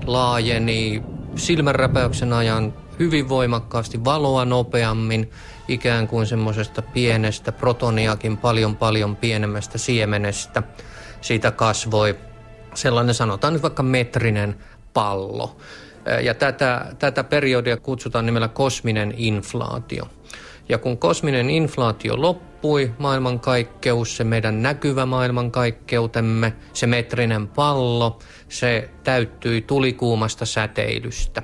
[0.05, 1.03] laajeni
[1.35, 5.31] silmänräpäyksen ajan hyvin voimakkaasti valoa nopeammin,
[5.67, 10.63] ikään kuin semmoisesta pienestä protoniakin paljon paljon pienemmästä siemenestä.
[11.21, 12.15] Siitä kasvoi
[12.73, 14.55] sellainen sanotaan nyt vaikka metrinen
[14.93, 15.57] pallo.
[16.23, 20.07] Ja tätä, tätä periodia kutsutaan nimellä kosminen inflaatio.
[20.69, 29.61] Ja kun kosminen inflaatio loppui, maailmankaikkeus, se meidän näkyvä maailmankaikkeutemme, se metrinen pallo, se täyttyi
[29.61, 31.41] tulikuumasta säteilystä.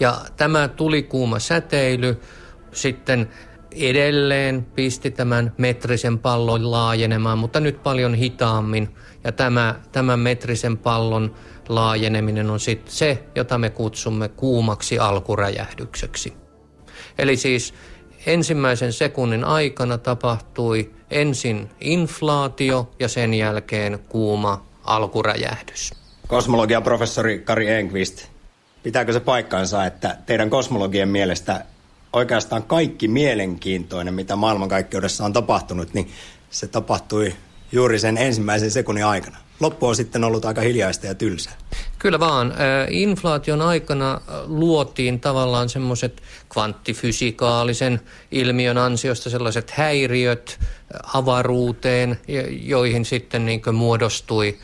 [0.00, 2.20] Ja tämä tulikuuma säteily
[2.72, 3.28] sitten
[3.72, 8.88] edelleen pisti tämän metrisen pallon laajenemaan, mutta nyt paljon hitaammin.
[9.24, 11.34] Ja tämä, tämän metrisen pallon
[11.68, 16.32] laajeneminen on sitten se, jota me kutsumme kuumaksi alkuräjähdykseksi.
[17.18, 17.74] Eli siis
[18.26, 25.94] ensimmäisen sekunnin aikana tapahtui ensin inflaatio ja sen jälkeen kuuma alkuräjähdys.
[26.28, 28.26] Kosmologian professori Kari Enqvist,
[28.82, 31.64] pitääkö se paikkaansa, että teidän kosmologien mielestä
[32.12, 36.10] oikeastaan kaikki mielenkiintoinen, mitä maailmankaikkeudessa on tapahtunut, niin
[36.50, 37.34] se tapahtui
[37.72, 39.36] juuri sen ensimmäisen sekunnin aikana.
[39.60, 41.52] Loppu on sitten ollut aika hiljaista ja tylsää.
[41.98, 42.54] Kyllä vaan.
[42.90, 48.00] Inflaation aikana luotiin tavallaan semmoiset kvanttifysikaalisen
[48.30, 50.60] ilmiön ansiosta sellaiset häiriöt
[51.14, 52.20] avaruuteen,
[52.62, 54.58] joihin sitten niin muodostui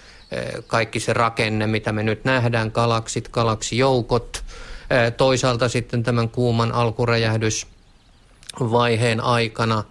[0.67, 4.45] kaikki se rakenne, mitä me nyt nähdään, galaksit, galaksijoukot.
[5.17, 9.85] Toisaalta sitten tämän kuuman alkuräjähdysvaiheen aikana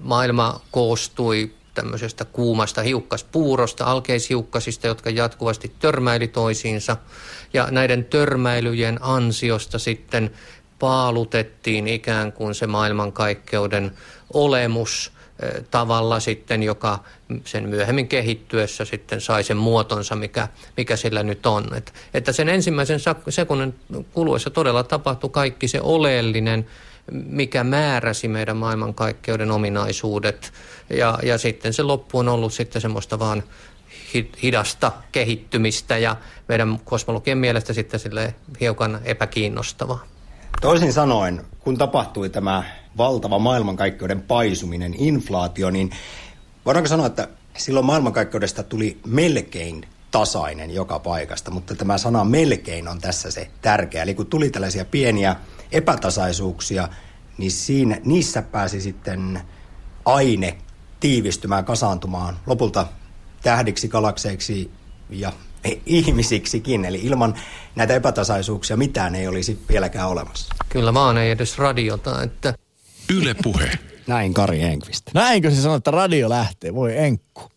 [0.00, 6.96] maailma koostui tämmöisestä kuumasta hiukkaspuurosta, alkeishiukkasista, jotka jatkuvasti törmäili toisiinsa.
[7.52, 10.30] Ja näiden törmäilyjen ansiosta sitten
[10.78, 13.92] paalutettiin ikään kuin se maailmankaikkeuden
[14.32, 15.12] olemus
[15.70, 16.98] tavalla sitten, joka
[17.44, 21.74] sen myöhemmin kehittyessä sitten sai sen muotonsa, mikä, mikä sillä nyt on.
[21.76, 23.74] Et, että sen ensimmäisen sekunnin
[24.12, 26.66] kuluessa todella tapahtui kaikki se oleellinen,
[27.10, 30.52] mikä määräsi meidän maailmankaikkeuden ominaisuudet.
[30.90, 33.42] Ja, ja sitten se loppu on ollut sitten semmoista vaan
[34.42, 36.16] hidasta kehittymistä ja
[36.48, 40.04] meidän kosmologian mielestä sitten sille hiukan epäkiinnostavaa.
[40.60, 42.64] Toisin sanoen, kun tapahtui tämä
[42.96, 45.90] valtava maailmankaikkeuden paisuminen, inflaatio, niin
[46.66, 53.00] voidaanko sanoa, että silloin maailmankaikkeudesta tuli melkein tasainen joka paikasta, mutta tämä sana melkein on
[53.00, 54.02] tässä se tärkeä.
[54.02, 55.36] Eli kun tuli tällaisia pieniä
[55.72, 56.88] epätasaisuuksia,
[57.38, 59.40] niin siinä, niissä pääsi sitten
[60.04, 60.56] aine
[61.00, 62.86] tiivistymään, kasaantumaan lopulta
[63.42, 64.70] tähdiksi, galakseiksi
[65.10, 65.32] ja
[65.86, 66.84] ihmisiksikin.
[66.84, 67.34] Eli ilman
[67.76, 70.54] näitä epätasaisuuksia mitään ei olisi vieläkään olemassa.
[70.68, 72.22] Kyllä vaan, ei edes radiota.
[72.22, 72.54] Että...
[73.14, 73.70] Yle puhe.
[74.06, 75.02] Näin Kari Enqvist.
[75.14, 76.74] Näinkö se sanoo, että radio lähtee?
[76.74, 77.51] Voi enkku.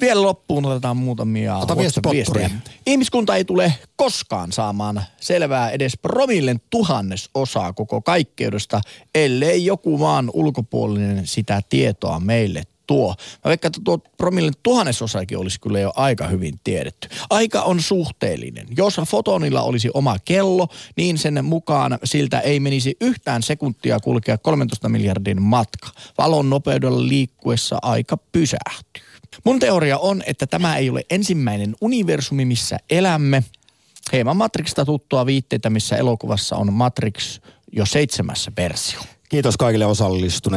[0.00, 2.50] Vielä loppuun otetaan muutamia Ota viestiä
[2.86, 8.80] Ihmiskunta ei tule koskaan saamaan selvää edes promillen tuhannesosaa koko kaikkeudesta,
[9.14, 13.14] ellei joku maan ulkopuolinen sitä tietoa meille tuo.
[13.44, 17.08] Mä veikkaan, että tuo promillen tuhannesosakin olisi kyllä jo aika hyvin tiedetty.
[17.30, 18.66] Aika on suhteellinen.
[18.76, 24.88] Jos fotonilla olisi oma kello, niin sen mukaan siltä ei menisi yhtään sekuntia kulkea 13
[24.88, 25.88] miljardin matka.
[26.18, 29.05] Valon nopeudella liikkuessa aika pysähtyy.
[29.44, 33.44] Mun teoria on, että tämä ei ole ensimmäinen universumi, missä elämme.
[34.12, 37.40] Hieman Matrixista tuttua viitteitä, missä elokuvassa on Matrix
[37.72, 39.00] jo seitsemässä versio.
[39.28, 40.54] Kiitos kaikille osallistuneille.